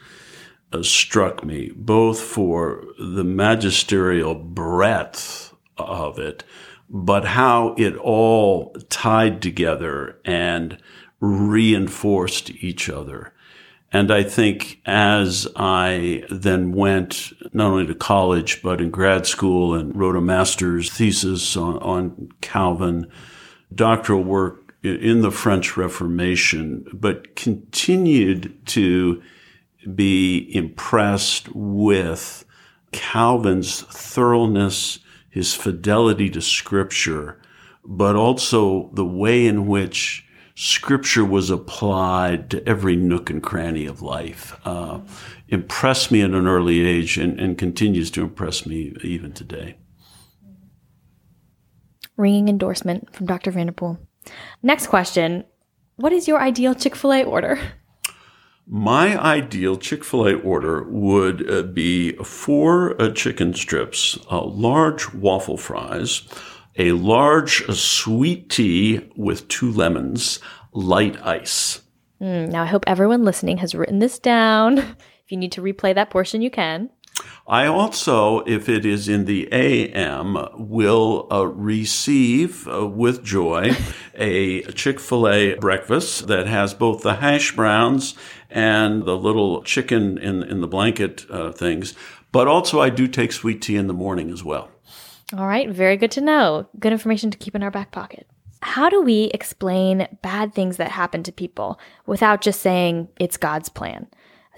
uh, 0.72 0.84
struck 0.84 1.44
me, 1.44 1.72
both 1.76 2.20
for 2.20 2.84
the 3.00 3.24
magisterial 3.24 4.36
breadth 4.36 5.54
of 5.78 6.20
it, 6.20 6.44
but 6.90 7.26
how 7.26 7.76
it 7.78 7.96
all 7.98 8.76
tied 8.90 9.42
together 9.42 10.20
and 10.26 10.78
reinforced 11.20 12.52
each 12.52 12.90
other. 12.90 13.33
And 13.94 14.12
I 14.12 14.24
think 14.24 14.82
as 14.88 15.48
I 15.56 16.24
then 16.32 16.72
went 16.72 17.32
not 17.54 17.72
only 17.72 17.86
to 17.86 17.94
college, 17.94 18.64
but 18.64 18.82
in 18.82 18.90
grad 18.90 19.28
school 19.28 19.76
and 19.76 19.96
wrote 19.96 20.16
a 20.16 20.22
master's 20.22 20.92
thesis 20.92 21.56
on, 21.56 21.78
on 21.78 22.30
Calvin, 22.42 23.06
doctoral 23.74 24.24
work 24.24 24.74
in 24.82 25.22
the 25.22 25.30
French 25.30 25.78
Reformation, 25.78 26.88
but 26.92 27.36
continued 27.36 28.66
to 28.66 29.22
be 29.94 30.50
impressed 30.56 31.54
with 31.54 32.46
Calvin's 32.92 33.82
thoroughness, 33.84 35.00
his 35.30 35.54
fidelity 35.54 36.32
to 36.32 36.42
scripture, 36.42 37.40
but 37.86 38.16
also 38.16 38.90
the 38.94 39.06
way 39.06 39.46
in 39.46 39.68
which 39.68 40.26
scripture 40.56 41.26
was 41.26 41.50
applied 41.50 42.50
to 42.52 42.68
every 42.68 42.96
nook 42.96 43.30
and 43.30 43.42
cranny 43.42 43.86
of 43.86 44.02
life. 44.02 44.60
Uh, 44.66 45.00
impressed 45.48 46.12
me 46.12 46.22
at 46.22 46.32
an 46.32 46.48
early 46.48 46.86
age 46.86 47.18
and, 47.18 47.40
and 47.40 47.58
continues 47.58 48.12
to 48.12 48.22
impress 48.22 48.66
me 48.66 48.96
even 49.04 49.32
today. 49.32 49.78
Ringing 52.18 52.48
endorsement 52.50 53.14
from 53.16 53.26
Dr. 53.26 53.52
Vanderpool. 53.52 53.98
Next 54.62 54.88
question 54.88 55.46
What 55.96 56.14
is 56.14 56.28
your 56.28 56.40
ideal 56.40 56.76
Chick 56.76 56.96
fil 56.96 57.14
A 57.14 57.24
order? 57.24 57.60
My 58.66 59.20
ideal 59.20 59.76
Chick 59.78 60.04
fil 60.04 60.28
A 60.28 60.34
order 60.36 60.84
would 60.84 61.50
uh, 61.50 61.64
be 61.64 62.14
four 62.24 63.02
uh, 63.02 63.10
chicken 63.10 63.54
strips, 63.54 64.18
uh, 64.32 64.44
large 64.46 65.14
waffle 65.14 65.58
fries, 65.58 66.22
a 66.78 66.92
large 66.92 67.66
sweet 67.76 68.50
tea 68.50 69.10
with 69.16 69.48
two 69.48 69.72
lemons, 69.72 70.40
light 70.72 71.22
ice. 71.26 71.82
Mm, 72.22 72.50
now, 72.50 72.64
I 72.64 72.68
hope 72.68 72.84
everyone 72.88 73.24
listening 73.24 73.58
has 73.58 73.76
written 73.76 74.00
this 74.00 74.20
down. 74.20 74.78
if 74.78 74.96
you 75.30 75.38
need 75.38 75.52
to 75.54 75.62
replay 75.62 75.94
that 75.96 76.10
portion, 76.10 76.42
you 76.42 76.50
can. 76.50 76.90
I 77.46 77.68
also, 77.68 78.40
if 78.42 78.70
it 78.70 78.86
is 78.86 79.10
in 79.10 79.26
the 79.26 79.52
AM, 79.52 80.38
will 80.54 81.28
uh, 81.32 81.46
receive 81.46 82.68
uh, 82.68 82.88
with 82.88 83.24
joy 83.24 83.72
a 84.16 84.62
Chick 84.72 85.00
fil 85.00 85.28
A 85.28 85.56
breakfast 85.56 86.28
that 86.28 86.48
has 86.48 86.74
both 86.74 87.04
the 87.04 87.16
hash 87.16 87.56
browns 87.56 88.16
and 88.50 89.04
the 89.04 89.18
little 89.18 89.62
chicken 89.64 90.18
in, 90.18 90.42
in 90.44 90.62
the 90.62 90.68
blanket 90.68 91.26
uh, 91.30 91.52
things. 91.52 91.94
But 92.32 92.48
also, 92.48 92.80
I 92.80 92.90
do 92.90 93.08
take 93.08 93.32
sweet 93.32 93.62
tea 93.62 93.76
in 93.76 93.88
the 93.88 93.94
morning 93.94 94.32
as 94.32 94.44
well. 94.44 94.73
All 95.36 95.48
right, 95.48 95.70
very 95.70 95.98
good 95.98 96.12
to 96.12 96.22
know. 96.22 96.68
Good 96.80 96.92
information 96.92 97.32
to 97.32 97.38
keep 97.38 97.56
in 97.56 97.64
our 97.64 97.72
back 97.72 97.92
pocket. 97.92 98.28
How 98.62 98.88
do 98.88 99.02
we 99.02 99.32
explain 99.34 100.08
bad 100.22 100.54
things 100.54 100.78
that 100.78 100.92
happen 100.92 101.24
to 101.24 101.32
people 101.32 101.80
without 102.06 102.42
just 102.42 102.62
saying 102.62 103.10
it's 103.20 103.36
God's 103.36 103.68
plan? 103.68 104.08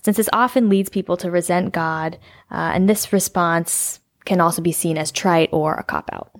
Since 0.04 0.18
this 0.18 0.30
often 0.34 0.70
leads 0.70 0.90
people 0.90 1.18
to 1.18 1.32
resent 1.32 1.74
God, 1.74 2.20
uh, 2.52 2.72
and 2.74 2.90
this 2.90 3.14
response 3.14 4.00
can 4.26 4.42
also 4.42 4.62
be 4.62 4.72
seen 4.72 4.98
as 4.98 5.12
trite 5.12 5.50
or 5.52 5.76
a 5.76 5.84
cop 5.84 6.10
out. 6.12 6.32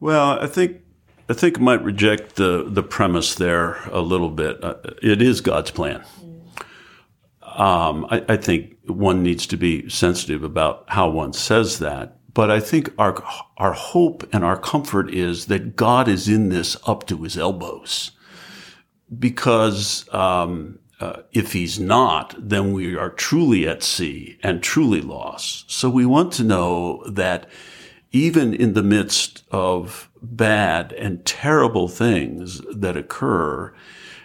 Well, 0.00 0.38
I 0.40 0.46
think 0.46 0.82
I 1.30 1.32
think 1.32 1.58
I 1.58 1.62
might 1.62 1.82
reject 1.82 2.36
the 2.36 2.66
the 2.68 2.82
premise 2.82 3.36
there 3.36 3.76
a 3.90 4.00
little 4.00 4.28
bit. 4.28 4.62
Uh, 4.62 4.74
it 5.02 5.22
is 5.22 5.40
God's 5.40 5.70
plan. 5.70 6.04
Um, 7.56 8.06
I, 8.10 8.24
I, 8.28 8.36
think 8.36 8.76
one 8.86 9.22
needs 9.22 9.46
to 9.46 9.56
be 9.56 9.88
sensitive 9.88 10.42
about 10.42 10.84
how 10.88 11.08
one 11.08 11.32
says 11.32 11.78
that. 11.78 12.16
But 12.32 12.50
I 12.50 12.58
think 12.58 12.92
our 12.98 13.22
our 13.56 13.72
hope 13.72 14.28
and 14.32 14.44
our 14.44 14.58
comfort 14.58 15.08
is 15.14 15.46
that 15.46 15.76
God 15.76 16.08
is 16.08 16.28
in 16.28 16.48
this 16.48 16.76
up 16.84 17.06
to 17.06 17.22
his 17.22 17.38
elbows, 17.38 18.10
because 19.16 20.12
um, 20.12 20.80
uh, 21.00 21.22
if 21.32 21.52
he's 21.52 21.78
not, 21.78 22.34
then 22.38 22.72
we 22.72 22.96
are 22.96 23.10
truly 23.10 23.68
at 23.68 23.84
sea 23.84 24.38
and 24.42 24.62
truly 24.62 25.00
lost. 25.00 25.70
So 25.70 25.88
we 25.88 26.06
want 26.06 26.32
to 26.34 26.44
know 26.44 27.04
that 27.08 27.48
even 28.10 28.54
in 28.54 28.74
the 28.74 28.82
midst 28.82 29.42
of 29.50 30.08
bad 30.22 30.92
and 30.92 31.24
terrible 31.24 31.88
things 31.88 32.60
that 32.74 32.96
occur, 32.96 33.74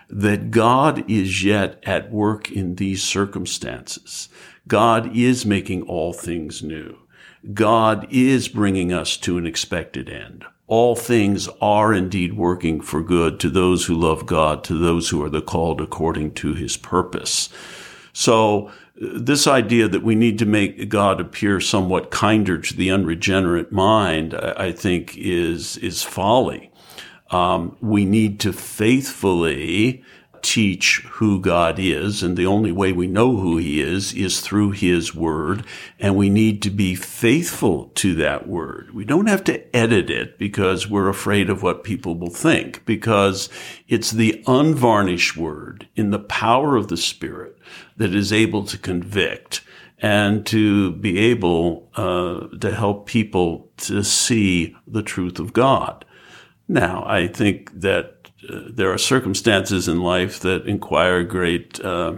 that 0.10 0.50
God 0.50 1.10
is 1.10 1.44
yet 1.44 1.82
at 1.84 2.12
work 2.12 2.52
in 2.52 2.76
these 2.76 3.04
circumstances. 3.04 4.30
God 4.68 5.16
is 5.16 5.46
making 5.46 5.84
all 5.84 6.14
things 6.14 6.64
new. 6.64 6.98
God 7.54 8.08
is 8.10 8.48
bringing 8.48 8.92
us 8.92 9.16
to 9.18 9.38
an 9.38 9.46
expected 9.46 10.10
end. 10.10 10.46
All 10.68 10.96
things 10.96 11.48
are 11.62 11.94
indeed 11.94 12.34
working 12.34 12.82
for 12.82 13.02
good 13.02 13.40
to 13.40 13.50
those 13.50 13.86
who 13.86 13.96
love 13.96 14.26
God, 14.26 14.64
to 14.66 14.78
those 14.78 15.10
who 15.10 15.24
are 15.24 15.30
the 15.30 15.42
called 15.42 15.82
according 15.82 16.34
to 16.36 16.54
his 16.54 16.76
purpose. 16.78 17.50
So 18.14 18.72
this 18.96 19.48
idea 19.48 19.88
that 19.88 20.04
we 20.04 20.16
need 20.16 20.38
to 20.40 20.46
make 20.46 20.90
God 20.90 21.22
appear 21.22 21.60
somewhat 21.60 22.12
kinder 22.12 22.60
to 22.60 22.76
the 22.76 22.92
unregenerate 22.92 23.72
mind, 23.72 24.36
I 24.36 24.72
think 24.72 25.18
is, 25.18 25.78
is 25.78 26.04
folly 26.04 26.72
um, 27.32 27.78
we 27.82 28.06
need 28.06 28.40
to 28.42 28.54
faithfully 28.54 30.04
teach 30.42 31.02
who 31.12 31.40
God 31.40 31.80
is. 31.80 32.24
And 32.24 32.38
the 32.38 32.46
only 32.46 32.72
way 32.72 32.92
we 32.92 33.08
know 33.08 33.38
who 33.38 33.58
he 33.58 33.82
is 33.82 34.14
is 34.14 34.42
through 34.42 34.72
his 34.72 35.14
word. 35.14 35.66
And 36.00 36.16
we 36.16 36.30
need 36.30 36.62
to 36.64 36.70
be 36.70 36.96
faithful 36.96 37.92
to 37.96 38.16
that 38.16 38.48
word. 38.48 38.94
We 38.94 39.06
don't 39.06 39.28
have 39.28 39.44
to 39.46 39.76
edit 39.76 40.10
it 40.10 40.38
because 40.38 40.90
we're 40.90 41.10
afraid 41.10 41.50
of 41.50 41.64
what 41.64 41.84
people 41.84 42.16
will 42.16 42.30
think 42.30 42.86
because 42.86 43.50
it's 43.88 44.12
the 44.12 44.44
unvarnished 44.48 45.38
word 45.38 45.88
in 45.96 46.12
the 46.12 46.20
power 46.20 46.76
of 46.76 46.88
the 46.88 46.98
spirit 46.98 47.58
that 47.98 48.16
is 48.16 48.32
able 48.32 48.64
to 48.66 48.78
convict 48.78 49.62
and 50.02 50.46
to 50.46 50.94
be 50.94 51.20
able 51.20 51.90
uh, 51.96 52.48
to 52.60 52.74
help 52.74 53.06
people 53.06 53.70
to 53.76 54.02
see 54.02 54.76
the 54.88 55.04
truth 55.04 55.40
of 55.40 55.52
God. 55.52 56.06
Now, 56.72 57.04
I 57.08 57.26
think 57.28 57.82
that 57.82 58.30
uh, 58.48 58.60
there 58.70 58.94
are 58.94 59.00
circumstances 59.00 59.88
in 59.88 60.02
life 60.02 60.40
that 60.42 60.68
inquire 60.68 61.24
great, 61.24 61.84
uh, 61.84 62.18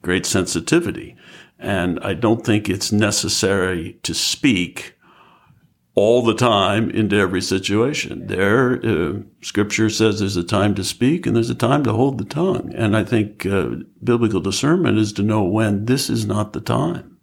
great 0.00 0.24
sensitivity, 0.24 1.14
and 1.58 2.00
I 2.00 2.14
don't 2.14 2.44
think 2.44 2.70
it's 2.70 2.90
necessary 2.90 3.98
to 4.02 4.14
speak 4.14 4.94
all 5.94 6.22
the 6.22 6.34
time 6.34 6.88
into 6.88 7.16
every 7.16 7.42
situation. 7.42 8.28
There, 8.28 8.80
uh, 8.82 9.20
Scripture 9.42 9.90
says 9.90 10.20
there's 10.20 10.38
a 10.38 10.42
time 10.42 10.74
to 10.76 10.84
speak 10.84 11.26
and 11.26 11.36
there's 11.36 11.50
a 11.50 11.54
time 11.54 11.84
to 11.84 11.92
hold 11.92 12.16
the 12.16 12.24
tongue, 12.24 12.72
and 12.74 12.96
I 12.96 13.04
think 13.04 13.44
uh, 13.44 13.76
biblical 14.02 14.40
discernment 14.40 14.96
is 14.96 15.12
to 15.12 15.22
know 15.22 15.44
when 15.44 15.84
this 15.84 16.08
is 16.08 16.24
not 16.24 16.54
the 16.54 16.62
time. 16.62 17.18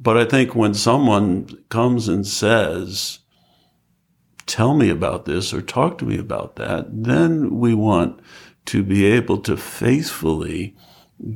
But 0.00 0.18
I 0.18 0.24
think 0.24 0.56
when 0.56 0.74
someone 0.74 1.64
comes 1.68 2.08
and 2.08 2.26
says, 2.26 3.20
tell 4.46 4.74
me 4.74 4.90
about 4.90 5.24
this 5.24 5.52
or 5.52 5.62
talk 5.62 5.98
to 5.98 6.04
me 6.04 6.18
about 6.18 6.56
that, 6.56 6.86
then 6.90 7.58
we 7.58 7.74
want 7.74 8.20
to 8.66 8.82
be 8.82 9.04
able 9.04 9.38
to 9.38 9.56
faithfully 9.56 10.76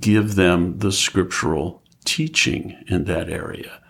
give 0.00 0.34
them 0.34 0.78
the 0.78 0.92
scriptural 0.92 1.82
teaching 2.04 2.76
in 2.86 3.04
that 3.04 3.28
area. 3.28 3.80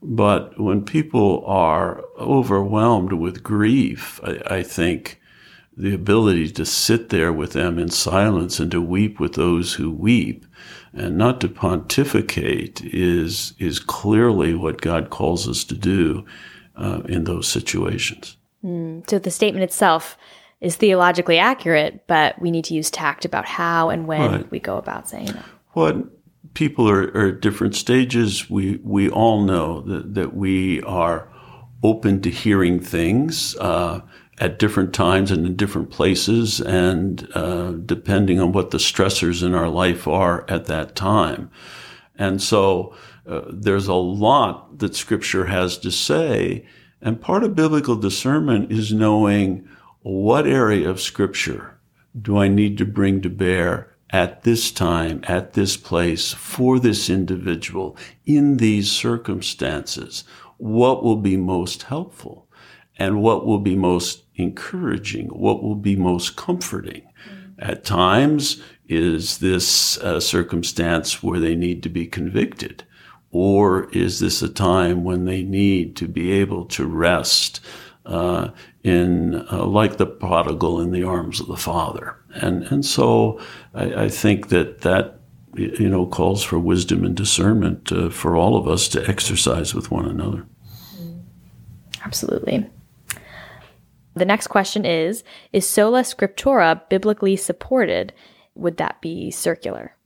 But 0.00 0.60
when 0.60 0.84
people 0.84 1.44
are 1.46 2.04
overwhelmed 2.18 3.12
with 3.12 3.42
grief, 3.42 4.20
I, 4.22 4.58
I, 4.58 4.62
think 4.62 5.20
the 5.76 5.92
ability 5.92 6.50
to 6.52 6.64
sit 6.64 7.08
there 7.08 7.32
with 7.32 7.52
them 7.52 7.78
in 7.78 7.88
silence 7.88 8.60
and 8.60 8.70
to 8.70 8.80
weep 8.80 9.18
with 9.18 9.34
those 9.34 9.74
who 9.74 9.90
weep 9.90 10.46
and 10.92 11.18
not 11.18 11.40
to 11.40 11.48
pontificate 11.48 12.80
is 12.84 13.54
is 13.58 13.78
clearly 13.78 14.54
what 14.54 14.80
God 14.80 15.10
calls 15.10 15.48
us 15.48 15.64
to 15.64 15.74
do 15.74 16.24
uh, 16.76 17.02
in 17.06 17.24
those 17.24 17.48
situations. 17.48 18.37
Mm. 18.64 19.08
So 19.08 19.18
the 19.18 19.30
statement 19.30 19.64
itself 19.64 20.16
is 20.60 20.76
theologically 20.76 21.38
accurate, 21.38 22.06
but 22.06 22.40
we 22.40 22.50
need 22.50 22.64
to 22.66 22.74
use 22.74 22.90
tact 22.90 23.24
about 23.24 23.46
how 23.46 23.90
and 23.90 24.06
when 24.06 24.30
right. 24.30 24.50
we 24.50 24.58
go 24.58 24.76
about 24.76 25.08
saying 25.08 25.28
it. 25.28 25.42
What 25.72 25.96
people 26.54 26.88
are, 26.88 27.04
are, 27.16 27.28
at 27.28 27.40
different 27.40 27.76
stages. 27.76 28.50
We 28.50 28.80
we 28.82 29.08
all 29.08 29.42
know 29.42 29.80
that 29.82 30.14
that 30.14 30.34
we 30.34 30.82
are 30.82 31.28
open 31.82 32.20
to 32.22 32.30
hearing 32.30 32.80
things. 32.80 33.56
Uh, 33.56 34.00
at 34.40 34.58
different 34.58 34.94
times 34.94 35.30
and 35.30 35.44
in 35.44 35.56
different 35.56 35.90
places, 35.90 36.60
and 36.60 37.28
uh, 37.34 37.72
depending 37.72 38.40
on 38.40 38.52
what 38.52 38.70
the 38.70 38.78
stressors 38.78 39.42
in 39.42 39.54
our 39.54 39.68
life 39.68 40.06
are 40.06 40.44
at 40.48 40.66
that 40.66 40.94
time. 40.94 41.50
And 42.16 42.40
so 42.40 42.94
uh, 43.26 43.42
there's 43.48 43.88
a 43.88 43.94
lot 43.94 44.78
that 44.78 44.94
Scripture 44.94 45.46
has 45.46 45.76
to 45.78 45.90
say. 45.90 46.64
And 47.00 47.20
part 47.20 47.44
of 47.44 47.54
biblical 47.54 47.96
discernment 47.96 48.72
is 48.72 48.92
knowing 48.92 49.68
what 50.02 50.46
area 50.46 50.88
of 50.88 51.00
Scripture 51.00 51.78
do 52.20 52.38
I 52.38 52.48
need 52.48 52.78
to 52.78 52.84
bring 52.84 53.20
to 53.22 53.30
bear 53.30 53.94
at 54.10 54.42
this 54.42 54.70
time, 54.70 55.20
at 55.24 55.52
this 55.52 55.76
place, 55.76 56.32
for 56.32 56.78
this 56.78 57.08
individual, 57.10 57.96
in 58.26 58.56
these 58.56 58.90
circumstances? 58.90 60.24
What 60.56 61.04
will 61.04 61.16
be 61.16 61.36
most 61.36 61.84
helpful? 61.84 62.48
and 62.98 63.22
what 63.22 63.46
will 63.46 63.60
be 63.60 63.76
most 63.76 64.24
encouraging, 64.34 65.28
what 65.28 65.62
will 65.62 65.76
be 65.76 65.96
most 65.96 66.36
comforting. 66.36 67.02
At 67.58 67.84
times, 67.84 68.62
is 68.88 69.38
this 69.38 69.96
a 69.98 70.20
circumstance 70.20 71.22
where 71.22 71.40
they 71.40 71.54
need 71.54 71.82
to 71.84 71.88
be 71.88 72.06
convicted? 72.06 72.84
Or 73.30 73.90
is 73.90 74.20
this 74.20 74.42
a 74.42 74.48
time 74.48 75.04
when 75.04 75.24
they 75.24 75.42
need 75.42 75.96
to 75.96 76.08
be 76.08 76.32
able 76.32 76.64
to 76.66 76.86
rest 76.86 77.60
uh, 78.06 78.50
in, 78.82 79.46
uh, 79.52 79.66
like 79.66 79.98
the 79.98 80.06
prodigal, 80.06 80.80
in 80.80 80.92
the 80.92 81.04
arms 81.04 81.40
of 81.40 81.46
the 81.46 81.56
Father? 81.56 82.16
And 82.34 82.64
and 82.64 82.84
so 82.84 83.40
I, 83.74 84.04
I 84.04 84.08
think 84.08 84.48
that 84.48 84.80
that 84.82 85.20
you 85.54 85.88
know 85.88 86.06
calls 86.06 86.42
for 86.42 86.58
wisdom 86.58 87.04
and 87.04 87.14
discernment 87.14 87.92
uh, 87.92 88.08
for 88.10 88.36
all 88.36 88.56
of 88.56 88.68
us 88.68 88.88
to 88.88 89.08
exercise 89.08 89.74
with 89.74 89.90
one 89.90 90.06
another. 90.06 90.46
Absolutely. 92.04 92.66
The 94.14 94.24
next 94.24 94.48
question 94.48 94.84
is 94.84 95.22
Is 95.52 95.68
sola 95.68 96.00
scriptura 96.02 96.88
biblically 96.88 97.36
supported? 97.36 98.12
Would 98.54 98.78
that 98.78 99.00
be 99.00 99.30
circular? 99.30 99.97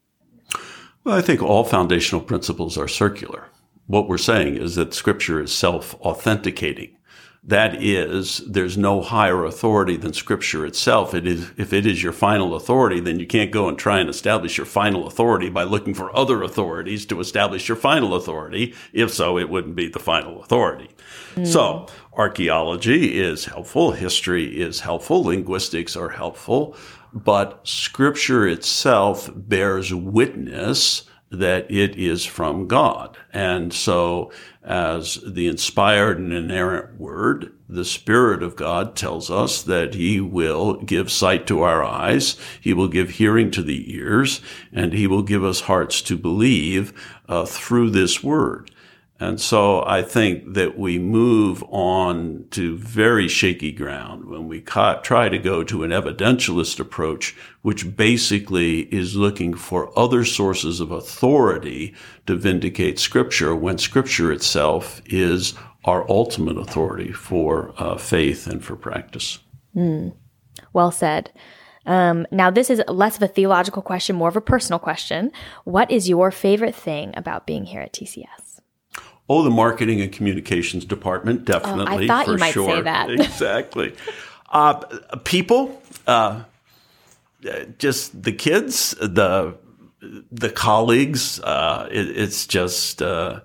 Well, 1.05 1.17
I 1.17 1.21
think 1.21 1.43
all 1.43 1.65
foundational 1.65 2.23
principles 2.23 2.79
are 2.79 2.89
circular. 2.89 3.49
What 3.87 4.09
we're 4.09 4.19
saying 4.19 4.57
is 4.57 4.77
that 4.77 4.95
scripture 4.95 5.41
is 5.41 5.55
self 5.55 5.95
authenticating. 6.01 6.97
That 7.45 7.83
is, 7.83 8.39
there's 8.47 8.79
no 8.79 9.03
higher 9.03 9.45
authority 9.45 9.97
than 9.97 10.13
scripture 10.13 10.65
itself. 10.65 11.13
It 11.13 11.27
is, 11.27 11.51
if 11.57 11.73
it 11.73 11.87
is 11.87 12.01
your 12.01 12.13
final 12.13 12.55
authority, 12.55 13.01
then 13.01 13.19
you 13.19 13.27
can't 13.27 13.51
go 13.51 13.69
and 13.69 13.77
try 13.77 13.99
and 13.99 14.09
establish 14.09 14.57
your 14.57 14.65
final 14.65 15.09
authority 15.09 15.51
by 15.51 15.65
looking 15.65 15.93
for 15.93 16.17
other 16.17 16.45
authorities 16.45 17.05
to 17.07 17.19
establish 17.19 17.67
your 17.67 17.75
final 17.75 18.15
authority. 18.15 18.77
If 18.93 19.13
so, 19.13 19.39
it 19.39 19.51
wouldn't 19.51 19.75
be 19.75 19.89
the 19.89 19.99
final 19.99 20.41
authority. 20.41 20.91
Mm. 21.35 21.45
So 21.45 21.87
archaeology 22.13 23.19
is 23.19 23.47
helpful. 23.47 23.91
History 23.91 24.61
is 24.61 24.79
helpful. 24.79 25.25
Linguistics 25.25 25.97
are 25.97 26.11
helpful, 26.11 26.77
but 27.13 27.67
scripture 27.67 28.47
itself 28.47 29.31
bears 29.35 29.93
witness 29.93 31.05
that 31.33 31.71
it 31.71 31.97
is 31.97 32.25
from 32.27 32.69
God. 32.69 33.17
And 33.33 33.73
so 33.73 34.31
as 34.63 35.19
the 35.27 35.49
inspired 35.49 36.19
and 36.19 36.33
inerrant 36.33 37.01
word, 37.01 37.53
the 37.69 37.85
Spirit 37.85 38.43
of 38.43 38.55
God 38.55 38.95
tells 38.95 39.31
us 39.31 39.63
that 39.63 39.95
He 39.95 40.21
will 40.21 40.75
give 40.83 41.11
sight 41.11 41.47
to 41.47 41.63
our 41.63 41.83
eyes, 41.83 42.37
He 42.61 42.75
will 42.75 42.89
give 42.89 43.11
hearing 43.11 43.51
to 43.53 43.63
the 43.63 43.95
ears, 43.95 44.41
and 44.73 44.93
He 44.93 45.07
will 45.07 45.23
give 45.23 45.43
us 45.43 45.63
hearts 45.63 46.03
to 46.03 46.17
believe 46.17 46.93
uh, 47.29 47.47
through 47.47 47.91
this 47.91 48.23
word. 48.23 48.71
And 49.23 49.41
so 49.41 49.85
I 49.87 50.03
think 50.03 50.55
that 50.55 50.77
we 50.77 50.99
move 50.99 51.63
on 51.69 52.45
to 52.51 52.77
very 52.77 53.29
shaky 53.29 53.71
ground 53.71 54.25
when 54.25 54.49
we 54.49 54.61
ca- 54.61 55.01
try 55.01 55.29
to 55.29 55.39
go 55.39 55.63
to 55.63 55.85
an 55.85 55.93
evidentialist 55.93 56.81
approach, 56.81 57.37
which 57.63 57.97
basically 57.97 58.81
is 58.93 59.15
looking 59.15 59.55
for 59.55 59.97
other 59.97 60.25
sources 60.25 60.81
of 60.81 60.91
authority 60.91 61.95
to 62.27 62.35
vindicate 62.35 62.99
scripture 62.99 63.55
when 63.55 63.79
scripture 63.79 64.33
itself 64.33 65.01
is 65.07 65.55
our 65.85 66.05
ultimate 66.11 66.59
authority 66.59 67.13
for 67.13 67.75
uh, 67.79 67.97
faith 67.97 68.49
and 68.49 68.65
for 68.65 68.75
practice. 68.75 69.39
Mm. 69.77 70.15
Well 70.73 70.91
said. 70.91 71.31
Um, 71.87 72.27
now, 72.33 72.51
this 72.51 72.71
is 72.71 72.83
less 72.89 73.17
of 73.17 73.23
a 73.23 73.29
theological 73.29 73.83
question, 73.83 74.17
more 74.17 74.29
of 74.29 74.37
a 74.37 74.41
personal 74.41 74.81
question. 74.81 75.31
What 75.63 75.93
is 75.93 76.09
your 76.09 76.33
favorite 76.33 76.75
thing 76.75 77.15
about 77.17 77.47
being 77.47 77.67
here 77.67 77.83
at 77.83 77.93
TCS? 77.93 78.42
Oh, 79.29 79.43
the 79.43 79.51
marketing 79.51 80.01
and 80.01 80.13
communications 80.13 80.85
department, 80.85 81.45
definitely. 81.45 81.85
Oh, 81.85 81.99
I 81.99 82.07
thought 82.07 82.27
you 82.29 82.37
might 82.39 82.53
sure. 82.53 82.69
say 82.69 82.83
that. 82.83 83.11
exactly. 83.11 83.95
Uh, 84.51 84.75
people, 85.25 85.81
uh, 86.07 86.45
just 87.79 88.23
the 88.23 88.33
kids, 88.33 88.95
the 89.01 89.57
the 90.31 90.51
colleagues. 90.51 91.41
Uh, 91.41 91.89
it, 91.91 92.17
it's 92.17 92.47
just 92.47 93.01
uh, 93.01 93.41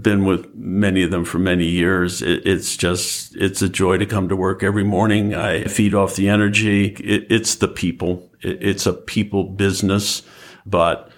been 0.00 0.24
with 0.24 0.54
many 0.54 1.02
of 1.02 1.10
them 1.10 1.24
for 1.24 1.38
many 1.38 1.66
years. 1.66 2.22
It, 2.22 2.46
it's 2.46 2.76
just 2.76 3.36
it's 3.36 3.62
a 3.62 3.68
joy 3.68 3.98
to 3.98 4.06
come 4.06 4.28
to 4.28 4.36
work 4.36 4.62
every 4.62 4.84
morning. 4.84 5.34
I 5.34 5.64
feed 5.64 5.94
off 5.94 6.16
the 6.16 6.28
energy. 6.28 6.88
It, 6.88 7.26
it's 7.30 7.56
the 7.56 7.68
people. 7.68 8.28
it's 8.42 8.86
a 8.86 8.92
people 8.92 9.44
business, 9.44 10.22
but 10.66 11.10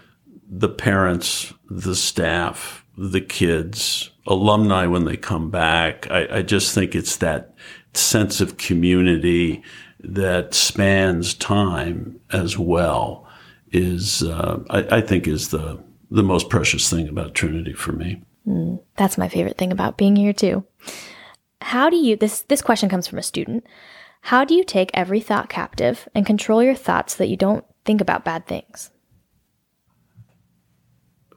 the 0.48 0.68
parents, 0.68 1.52
the 1.68 1.96
staff, 1.96 2.84
the 2.96 3.20
kids, 3.20 4.10
alumni 4.26 4.86
when 4.86 5.04
they 5.04 5.16
come 5.16 5.50
back. 5.50 6.10
I, 6.10 6.38
I 6.38 6.42
just 6.42 6.74
think 6.74 6.94
it's 6.94 7.16
that 7.16 7.54
sense 7.94 8.40
of 8.40 8.56
community 8.56 9.62
that 10.00 10.54
spans 10.54 11.34
time 11.34 12.20
as 12.32 12.58
well 12.58 13.26
is 13.72 14.22
uh, 14.22 14.60
I, 14.70 14.98
I, 14.98 15.00
think 15.00 15.26
is 15.26 15.48
the 15.48 15.82
the 16.10 16.22
most 16.22 16.48
precious 16.48 16.88
thing 16.88 17.08
about 17.08 17.34
Trinity 17.34 17.72
for 17.72 17.92
me. 17.92 18.22
Mm, 18.46 18.80
that's 18.96 19.18
my 19.18 19.28
favorite 19.28 19.58
thing 19.58 19.72
about 19.72 19.96
being 19.96 20.14
here 20.16 20.32
too. 20.32 20.64
How 21.60 21.90
do 21.90 21.96
you 21.96 22.16
this 22.16 22.42
this 22.42 22.62
question 22.62 22.88
comes 22.88 23.06
from 23.06 23.18
a 23.18 23.22
student. 23.22 23.64
How 24.22 24.44
do 24.44 24.54
you 24.54 24.64
take 24.64 24.90
every 24.94 25.20
thought 25.20 25.48
captive 25.48 26.08
and 26.14 26.26
control 26.26 26.62
your 26.62 26.74
thoughts 26.74 27.14
so 27.14 27.18
that 27.18 27.28
you 27.28 27.36
don't 27.36 27.64
think 27.84 28.00
about 28.00 28.24
bad 28.24 28.46
things? 28.46 28.90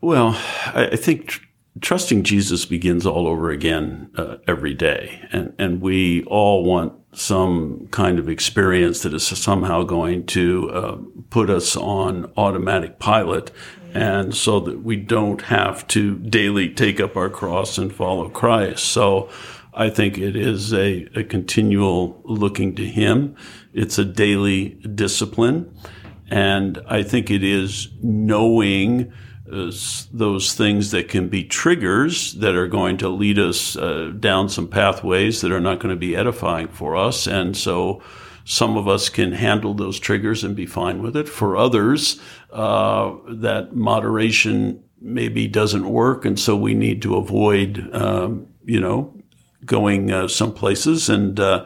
Well, 0.02 0.30
I, 0.66 0.90
I 0.94 0.96
think 0.96 1.42
trusting 1.82 2.24
Jesus 2.24 2.66
begins 2.66 3.06
all 3.06 3.28
over 3.28 3.52
again 3.52 4.10
uh, 4.16 4.38
every 4.48 4.74
day. 4.74 5.28
And, 5.32 5.54
and 5.58 5.82
we 5.82 6.24
all 6.24 6.64
want 6.64 6.94
some 7.14 7.88
kind 7.92 8.20
of 8.20 8.30
experience 8.30 9.02
that 9.02 9.14
is 9.14 9.26
somehow 9.26 9.84
going 9.84 10.26
to 10.28 10.70
uh, 10.70 10.98
put 11.30 11.50
us 11.50 11.76
on 11.76 12.32
automatic 12.38 13.00
pilot. 13.00 13.52
And 13.94 14.36
so 14.36 14.60
that 14.60 14.84
we 14.84 14.98
don't 14.98 15.42
have 15.44 15.88
to 15.88 16.16
daily 16.20 16.70
take 16.70 17.00
up 17.00 17.18
our 17.18 17.30
cross 17.30 17.78
and 17.80 17.94
follow 17.94 18.30
Christ. 18.30 18.86
So 18.86 19.30
I 19.74 19.90
think 19.90 20.18
it 20.18 20.36
is 20.36 20.74
a, 20.74 21.08
a 21.16 21.24
continual 21.24 22.22
looking 22.26 22.76
to 22.76 22.86
Him. 22.86 23.36
It's 23.74 23.98
a 23.98 24.06
daily 24.06 24.70
discipline. 24.94 25.76
And 26.30 26.80
I 26.88 27.02
think 27.02 27.32
it 27.32 27.44
is 27.44 27.88
knowing 28.04 29.12
those 29.50 30.54
things 30.54 30.92
that 30.92 31.10
can 31.10 31.28
be 31.28 31.44
triggers 31.44 32.34
that 32.34 32.56
are 32.56 32.68
going 32.68 32.98
to 32.98 33.10
lead 33.10 33.40
us 33.40 33.76
uh, 33.76 34.12
down 34.20 34.50
some 34.50 34.68
pathways 34.68 35.42
that 35.42 35.52
are 35.52 35.60
not 35.60 35.80
going 35.80 35.94
to 35.94 36.00
be 36.00 36.16
edifying 36.16 36.68
for 36.68 36.96
us. 36.96 37.28
And 37.28 37.58
so 37.58 38.02
some 38.46 38.78
of 38.78 38.88
us 38.88 39.10
can 39.10 39.32
handle 39.32 39.74
those 39.74 40.00
triggers 40.00 40.44
and 40.44 40.56
be 40.56 40.66
fine 40.66 41.02
with 41.02 41.16
it. 41.16 41.28
For 41.28 41.58
others, 41.58 42.20
uh, 42.52 43.16
that 43.28 43.76
moderation 43.76 44.84
maybe 45.02 45.48
doesn't 45.48 45.90
work. 45.90 46.26
And 46.26 46.40
so 46.40 46.56
we 46.56 46.74
need 46.74 47.02
to 47.02 47.16
avoid, 47.16 47.90
um, 47.94 48.48
you 48.66 48.80
know, 48.80 49.14
going 49.66 50.12
uh, 50.12 50.28
some 50.28 50.54
places 50.54 51.10
and, 51.10 51.40
uh, 51.40 51.66